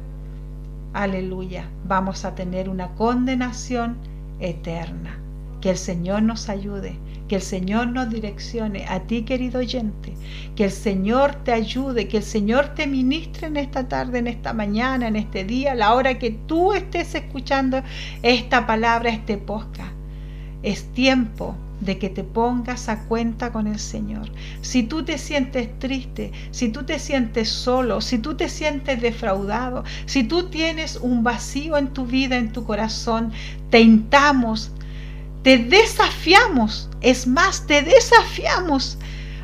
aleluya, 0.93 1.69
vamos 1.85 2.25
a 2.25 2.35
tener 2.35 2.69
una 2.69 2.89
condenación 2.95 3.97
eterna. 4.39 5.19
Que 5.61 5.71
el 5.71 5.77
Señor 5.77 6.21
nos 6.21 6.49
ayude 6.49 6.99
que 7.27 7.35
el 7.35 7.41
Señor 7.41 7.87
nos 7.87 8.09
direccione 8.09 8.85
a 8.87 9.01
ti, 9.01 9.23
querido 9.23 9.59
oyente. 9.59 10.13
Que 10.55 10.65
el 10.65 10.71
Señor 10.71 11.35
te 11.43 11.51
ayude, 11.51 12.07
que 12.07 12.17
el 12.17 12.23
Señor 12.23 12.73
te 12.73 12.87
ministre 12.87 13.47
en 13.47 13.57
esta 13.57 13.87
tarde, 13.87 14.19
en 14.19 14.27
esta 14.27 14.53
mañana, 14.53 15.07
en 15.07 15.17
este 15.17 15.43
día, 15.43 15.75
la 15.75 15.93
hora 15.93 16.17
que 16.19 16.31
tú 16.31 16.73
estés 16.73 17.13
escuchando 17.15 17.81
esta 18.23 18.65
palabra, 18.65 19.09
este 19.09 19.37
podcast. 19.37 19.91
Es 20.63 20.91
tiempo 20.93 21.55
de 21.79 21.97
que 21.97 22.09
te 22.09 22.23
pongas 22.23 22.89
a 22.89 23.03
cuenta 23.05 23.51
con 23.51 23.67
el 23.67 23.79
Señor. 23.79 24.31
Si 24.61 24.83
tú 24.83 25.03
te 25.03 25.17
sientes 25.17 25.77
triste, 25.79 26.31
si 26.51 26.69
tú 26.69 26.83
te 26.83 26.99
sientes 26.99 27.49
solo, 27.49 28.01
si 28.01 28.17
tú 28.17 28.35
te 28.35 28.49
sientes 28.49 29.01
defraudado, 29.01 29.83
si 30.05 30.23
tú 30.23 30.49
tienes 30.49 30.97
un 30.97 31.23
vacío 31.23 31.77
en 31.77 31.87
tu 31.89 32.05
vida, 32.05 32.37
en 32.37 32.51
tu 32.51 32.65
corazón, 32.65 33.31
te 33.69 33.81
intamos 33.81 34.71
te 35.47 35.57
desafiamos, 35.57 36.89
es 36.99 37.25
más, 37.25 37.65
te 37.67 37.81
desafiamos 37.81 38.97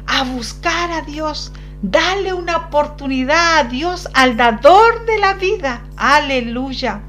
a 0.06 0.24
buscar 0.24 0.92
a 0.92 1.02
Dios. 1.02 1.54
Dale 1.82 2.34
una 2.34 2.58
oportunidad 2.58 3.60
a 3.60 3.64
Dios, 3.64 4.10
al 4.14 4.36
dador 4.36 5.06
de 5.06 5.18
la 5.20 5.36
vida. 5.36 5.82
Aleluya. 5.96 7.02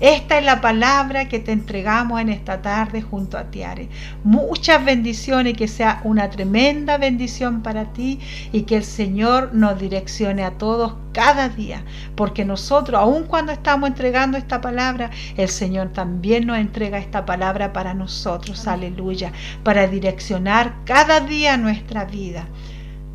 Esta 0.00 0.38
es 0.38 0.44
la 0.46 0.62
palabra 0.62 1.28
que 1.28 1.40
te 1.40 1.52
entregamos 1.52 2.22
en 2.22 2.30
esta 2.30 2.62
tarde 2.62 3.02
junto 3.02 3.36
a 3.36 3.50
Tiare. 3.50 3.90
Muchas 4.24 4.82
bendiciones, 4.82 5.58
que 5.58 5.68
sea 5.68 6.00
una 6.04 6.30
tremenda 6.30 6.96
bendición 6.96 7.62
para 7.62 7.92
ti 7.92 8.18
y 8.50 8.62
que 8.62 8.76
el 8.76 8.84
Señor 8.84 9.50
nos 9.52 9.78
direccione 9.78 10.42
a 10.42 10.52
todos 10.52 10.94
cada 11.12 11.50
día, 11.50 11.84
porque 12.14 12.46
nosotros, 12.46 12.98
aun 12.98 13.24
cuando 13.24 13.52
estamos 13.52 13.90
entregando 13.90 14.38
esta 14.38 14.62
palabra, 14.62 15.10
el 15.36 15.50
Señor 15.50 15.92
también 15.92 16.46
nos 16.46 16.56
entrega 16.56 16.96
esta 16.96 17.26
palabra 17.26 17.74
para 17.74 17.92
nosotros, 17.92 18.66
aleluya, 18.66 19.32
para 19.64 19.86
direccionar 19.86 20.76
cada 20.86 21.20
día 21.20 21.58
nuestra 21.58 22.06
vida. 22.06 22.46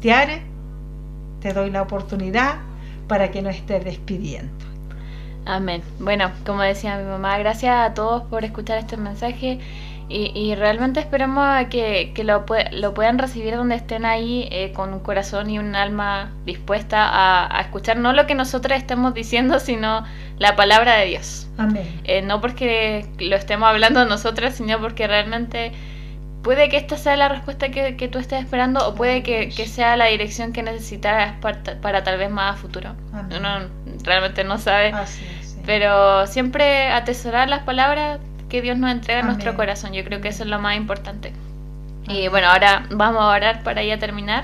Tiare, 0.01 0.43
te 1.41 1.51
doy 1.51 1.71
la 1.71 1.81
oportunidad 1.81 2.57
para 3.07 3.31
que 3.31 3.41
nos 3.41 3.55
estés 3.55 3.83
despidiendo. 3.83 4.74
Amén. 5.45 5.83
Bueno, 5.99 6.31
como 6.45 6.61
decía 6.61 6.97
mi 6.97 7.05
mamá, 7.05 7.37
gracias 7.37 7.75
a 7.75 7.93
todos 7.93 8.23
por 8.23 8.43
escuchar 8.43 8.79
este 8.79 8.97
mensaje 8.97 9.59
y, 10.07 10.53
realmente 10.53 10.99
esperamos 10.99 11.65
que, 11.71 12.11
que 12.13 12.23
lo, 12.23 12.45
lo, 12.73 12.93
puedan 12.93 13.17
recibir 13.17 13.55
donde 13.55 13.73
estén 13.73 14.05
ahí 14.05 14.47
eh, 14.51 14.71
con 14.71 14.93
un 14.93 14.99
corazón 14.99 15.49
y 15.49 15.57
un 15.57 15.75
alma 15.75 16.31
dispuesta 16.45 17.47
a, 17.47 17.59
escuchar 17.61 17.97
no 17.97 18.13
lo 18.13 18.27
que 18.27 18.35
nosotros 18.35 18.77
estemos 18.77 19.15
diciendo, 19.15 19.59
sino 19.59 20.05
la 20.37 20.55
palabra 20.55 20.97
de 20.97 21.07
Dios. 21.07 21.47
Amén. 21.57 22.01
Eh, 22.03 22.21
no 22.21 22.39
porque 22.39 23.07
lo 23.17 23.35
estemos 23.35 23.67
hablando 23.67 24.05
nosotras, 24.05 24.55
sino 24.55 24.79
porque 24.79 25.07
realmente 25.07 25.71
puede 26.45 26.69
que 26.69 26.77
esta 26.77 26.95
sea 26.95 27.15
la 27.15 27.27
respuesta 27.27 27.69
que, 27.69 27.97
que 27.97 28.07
tú 28.07 28.19
estés 28.19 28.43
esperando 28.43 28.87
o 28.87 28.93
puede 28.93 29.23
que, 29.23 29.49
que 29.49 29.65
sea 29.65 29.97
la 29.97 30.05
dirección 30.05 30.53
que 30.53 30.61
necesitas 30.61 31.33
para, 31.41 31.63
para, 31.81 32.03
tal 32.03 32.19
vez 32.19 32.29
más 32.29 32.53
a 32.53 32.57
futuro. 32.57 32.95
Uno 33.35 33.67
realmente 34.03 34.43
no 34.43 34.59
sabe. 34.59 34.93
Pero 35.65 36.27
siempre 36.27 36.89
atesorar 36.89 37.49
las 37.49 37.63
palabras 37.63 38.19
que 38.47 38.61
Dios 38.61 38.77
nos 38.77 38.91
entrega 38.91 39.21
en 39.21 39.25
nuestro 39.25 39.55
corazón. 39.55 39.93
Yo 39.93 40.03
creo 40.03 40.21
que 40.21 40.27
eso 40.27 40.43
es 40.43 40.49
lo 40.49 40.59
más 40.59 40.77
importante. 40.77 41.33
Y 42.07 42.27
bueno, 42.27 42.49
ahora 42.49 42.85
vamos 42.91 43.23
a 43.23 43.29
orar 43.29 43.63
para 43.63 43.83
ya 43.83 43.97
terminar. 43.97 44.43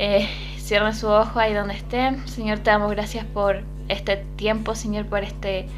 Eh, 0.00 0.28
cierren 0.58 0.92
su 0.92 1.06
ojo 1.06 1.38
ahí 1.38 1.54
donde 1.54 1.74
estén. 1.74 2.26
Señor, 2.26 2.58
te 2.58 2.72
damos 2.72 2.90
gracias 2.90 3.24
por 3.26 3.62
este 3.86 4.16
tiempo, 4.34 4.74
Señor, 4.74 5.06
por 5.06 5.22
este 5.22 5.68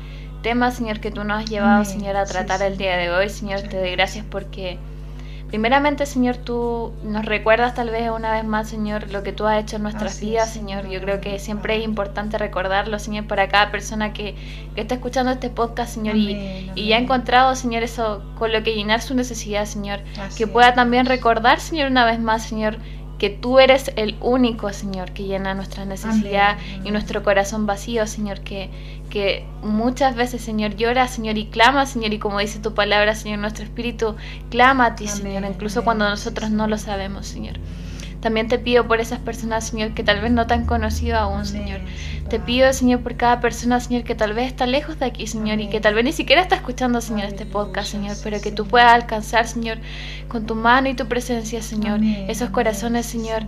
tema, 0.42 0.70
Señor, 0.70 1.00
que 1.00 1.10
tú 1.10 1.22
nos 1.22 1.42
has 1.42 1.50
llevado, 1.50 1.84
Señor, 1.84 2.16
a 2.16 2.24
tratar 2.24 2.62
el 2.62 2.78
día 2.78 2.96
de 2.96 3.10
hoy. 3.10 3.28
Señor, 3.28 3.60
te 3.60 3.78
doy 3.78 3.90
gracias 3.90 4.24
porque 4.24 4.78
primeramente, 5.52 6.06
Señor, 6.06 6.38
tú 6.38 6.94
nos 7.04 7.26
recuerdas 7.26 7.74
tal 7.74 7.90
vez 7.90 8.10
una 8.10 8.32
vez 8.32 8.42
más, 8.42 8.70
Señor, 8.70 9.10
lo 9.12 9.22
que 9.22 9.34
tú 9.34 9.46
has 9.46 9.62
hecho 9.62 9.76
en 9.76 9.82
nuestras 9.82 10.18
vidas, 10.18 10.50
Señor. 10.50 10.88
Yo 10.88 10.98
creo 11.02 11.20
que 11.20 11.38
siempre 11.38 11.76
es 11.76 11.84
importante 11.84 12.38
recordarlo, 12.38 12.98
Señor, 12.98 13.26
para 13.26 13.48
cada 13.48 13.70
persona 13.70 14.14
que, 14.14 14.34
está 14.76 14.94
escuchando 14.94 15.30
este 15.30 15.50
podcast, 15.50 15.92
Señor, 15.92 16.16
y, 16.16 16.70
y, 16.74 16.88
ya 16.88 16.96
ha 16.96 17.00
encontrado, 17.00 17.54
Señor, 17.54 17.82
eso 17.82 18.22
con 18.38 18.50
lo 18.50 18.62
que 18.62 18.74
llenar 18.74 19.02
su 19.02 19.14
necesidad, 19.14 19.66
Señor. 19.66 20.00
que 20.38 20.46
pueda 20.46 20.72
también 20.72 21.04
recordar, 21.04 21.60
Señor, 21.60 21.90
una 21.90 22.06
vez 22.06 22.18
más, 22.18 22.44
Señor, 22.44 22.78
que 23.22 23.30
tú 23.30 23.60
eres 23.60 23.92
el 23.94 24.16
único, 24.20 24.72
Señor, 24.72 25.12
que 25.12 25.22
llena 25.22 25.54
nuestra 25.54 25.84
necesidad 25.84 26.58
y 26.82 26.90
nuestro 26.90 27.22
corazón 27.22 27.66
vacío, 27.66 28.04
Señor, 28.08 28.40
que, 28.40 28.68
que 29.10 29.46
muchas 29.62 30.16
veces, 30.16 30.42
Señor, 30.42 30.74
llora, 30.74 31.06
Señor, 31.06 31.38
y 31.38 31.46
clama, 31.46 31.86
Señor, 31.86 32.12
y 32.12 32.18
como 32.18 32.40
dice 32.40 32.58
tu 32.58 32.74
palabra, 32.74 33.14
Señor, 33.14 33.38
nuestro 33.38 33.62
espíritu 33.62 34.16
clama 34.50 34.86
a 34.86 34.94
ti, 34.96 35.06
Señor, 35.06 35.44
incluso 35.44 35.84
cuando 35.84 36.10
nosotros 36.10 36.50
no 36.50 36.66
lo 36.66 36.78
sabemos, 36.78 37.28
Señor. 37.28 37.60
También 38.22 38.46
te 38.46 38.58
pido 38.58 38.86
por 38.86 39.00
esas 39.00 39.18
personas, 39.18 39.66
Señor, 39.66 39.94
que 39.94 40.04
tal 40.04 40.20
vez 40.20 40.30
no 40.30 40.46
te 40.46 40.54
han 40.54 40.64
conocido 40.64 41.18
aún, 41.18 41.44
Señor. 41.44 41.80
Te 42.30 42.38
pido, 42.38 42.72
Señor, 42.72 43.00
por 43.00 43.16
cada 43.16 43.40
persona, 43.40 43.80
Señor, 43.80 44.04
que 44.04 44.14
tal 44.14 44.32
vez 44.32 44.46
está 44.46 44.64
lejos 44.64 45.00
de 45.00 45.06
aquí, 45.06 45.26
Señor, 45.26 45.60
y 45.60 45.68
que 45.68 45.80
tal 45.80 45.94
vez 45.94 46.04
ni 46.04 46.12
siquiera 46.12 46.40
está 46.40 46.54
escuchando, 46.54 47.00
Señor, 47.00 47.24
este 47.24 47.46
podcast, 47.46 47.90
Señor, 47.90 48.16
pero 48.22 48.40
que 48.40 48.52
tú 48.52 48.64
puedas 48.64 48.92
alcanzar, 48.92 49.48
Señor, 49.48 49.78
con 50.28 50.46
tu 50.46 50.54
mano 50.54 50.88
y 50.88 50.94
tu 50.94 51.08
presencia, 51.08 51.60
Señor, 51.62 51.98
esos 52.28 52.50
corazones, 52.50 53.06
Señor 53.06 53.44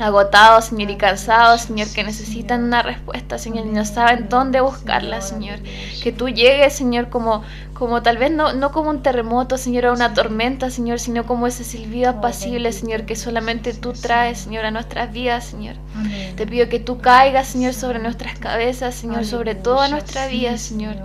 agotados, 0.00 0.66
Señor, 0.66 0.90
y 0.90 0.96
cansados, 0.96 1.62
Señor, 1.62 1.88
que 1.92 2.04
necesitan 2.04 2.64
una 2.64 2.82
respuesta, 2.82 3.38
Señor, 3.38 3.66
y 3.66 3.70
no 3.70 3.84
saben 3.84 4.28
dónde 4.28 4.60
buscarla, 4.60 5.20
Señor. 5.20 5.58
Que 6.02 6.12
tú 6.12 6.28
llegues, 6.28 6.74
Señor, 6.74 7.08
como, 7.08 7.42
como 7.74 8.02
tal 8.02 8.18
vez 8.18 8.30
no, 8.30 8.52
no 8.52 8.72
como 8.72 8.90
un 8.90 9.02
terremoto, 9.02 9.58
Señor, 9.58 9.86
o 9.86 9.92
una 9.92 10.14
tormenta, 10.14 10.70
Señor, 10.70 11.00
sino 11.00 11.26
como 11.26 11.46
ese 11.46 11.64
silbido 11.64 12.10
apacible, 12.10 12.72
Señor, 12.72 13.04
que 13.04 13.16
solamente 13.16 13.74
tú 13.74 13.92
traes, 13.92 14.38
Señor, 14.38 14.64
a 14.64 14.70
nuestras 14.70 15.12
vidas, 15.12 15.44
Señor. 15.44 15.76
Te 16.36 16.46
pido 16.46 16.68
que 16.68 16.80
tú 16.80 16.98
caigas, 16.98 17.48
Señor, 17.48 17.74
sobre 17.74 17.98
nuestras 17.98 18.38
cabezas, 18.38 18.94
Señor, 18.94 19.24
sobre 19.24 19.54
toda 19.54 19.88
nuestra 19.88 20.26
vida, 20.26 20.56
Señor. 20.58 20.96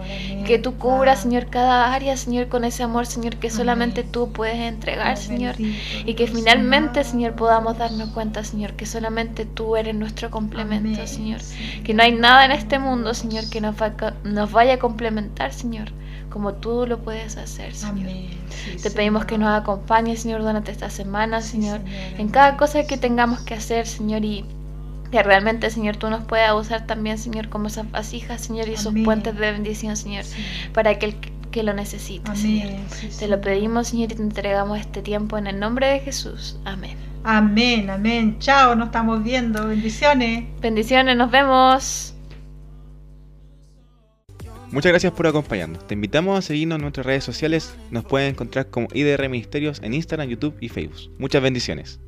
Que 0.46 0.60
tú 0.60 0.78
cubras, 0.78 1.22
Señor, 1.22 1.48
cada 1.48 1.94
área, 1.94 2.18
Señor, 2.18 2.48
con 2.48 2.64
ese 2.64 2.84
amor, 2.84 3.06
Señor, 3.06 3.38
que 3.38 3.50
solamente 3.50 4.04
tú 4.04 4.32
puedes 4.32 4.58
entregar, 4.58 5.18
Señor. 5.18 5.56
Y 5.60 6.14
que 6.14 6.28
finalmente, 6.28 7.04
Señor, 7.04 7.34
podamos 7.34 7.78
darnos 7.78 8.10
cuenta, 8.10 8.44
Señor, 8.44 8.74
que 8.74 8.85
solamente 8.86 9.46
tú 9.46 9.76
eres 9.76 9.96
nuestro 9.96 10.30
complemento, 10.32 11.06
Señor. 11.08 11.42
Que 11.84 11.94
no 11.94 12.04
hay 12.04 12.14
nada 12.14 12.46
en 12.46 12.52
este 12.52 12.80
mundo, 12.80 13.14
Señor, 13.14 13.50
que 13.50 13.62
nos, 13.62 13.76
nos 14.24 14.52
vaya 14.52 14.76
a 14.76 14.80
complementar, 14.80 15.54
Señor, 15.54 15.92
como 16.30 16.54
tú 16.54 16.86
lo 16.88 17.00
puedes 17.00 17.38
hacer, 17.38 17.74
Señor. 17.74 18.10
Te 18.82 18.92
pedimos 18.92 19.26
que 19.26 19.38
nos 19.38 19.50
acompañes, 19.50 20.22
Señor, 20.22 20.42
durante 20.42 20.72
esta 20.72 20.90
semana, 20.90 21.42
Señor, 21.42 21.82
en 22.18 22.30
cada 22.30 22.58
cosa 22.58 22.86
que 22.86 22.98
tengamos 22.98 23.42
que 23.42 23.54
hacer, 23.54 23.88
Señor, 23.88 24.26
y 24.26 24.46
que 25.12 25.24
realmente, 25.24 25.70
Señor, 25.70 25.98
tú 25.98 26.10
nos 26.10 26.26
puedas 26.26 26.54
usar 26.54 26.86
también, 26.88 27.18
Señor, 27.18 27.50
como 27.50 27.68
esas 27.68 27.90
vasijas, 27.90 28.42
Señor, 28.42 28.68
y 28.68 28.74
esos 28.74 28.94
puentes 29.04 29.36
de 29.36 29.52
bendición, 29.52 29.96
Señor, 29.96 30.26
para 30.74 30.92
aquel 30.92 31.16
que 31.52 31.64
lo 31.64 31.74
necesite, 31.74 32.36
Señor. 32.36 32.70
Te 33.18 33.28
lo 33.28 33.40
pedimos, 33.40 33.88
Señor, 33.88 34.12
y 34.12 34.16
te 34.16 34.22
entregamos 34.22 34.78
este 34.80 35.02
tiempo 35.02 35.38
en 35.38 35.48
el 35.48 35.60
nombre 35.60 35.88
de 35.88 36.00
Jesús. 36.02 36.58
Amén. 36.66 37.05
Amén, 37.28 37.90
amén. 37.90 38.38
Chao, 38.38 38.76
nos 38.76 38.90
estamos 38.90 39.24
viendo. 39.24 39.68
Bendiciones. 39.68 40.44
Bendiciones, 40.62 41.18
nos 41.18 41.32
vemos. 41.32 42.14
Muchas 44.72 44.92
gracias 44.92 45.12
por 45.12 45.26
acompañarnos. 45.26 45.88
Te 45.88 45.96
invitamos 45.96 46.38
a 46.38 46.42
seguirnos 46.44 46.76
en 46.76 46.84
nuestras 46.84 47.08
redes 47.08 47.24
sociales. 47.24 47.76
Nos 47.90 48.06
pueden 48.06 48.30
encontrar 48.30 48.70
como 48.70 48.90
IDR 48.94 49.28
Ministerios 49.28 49.82
en 49.82 49.96
Instagram, 49.96 50.30
YouTube 50.30 50.56
y 50.60 50.70
Facebook. 50.70 51.16
Muchas 51.18 51.42
bendiciones. 51.42 52.00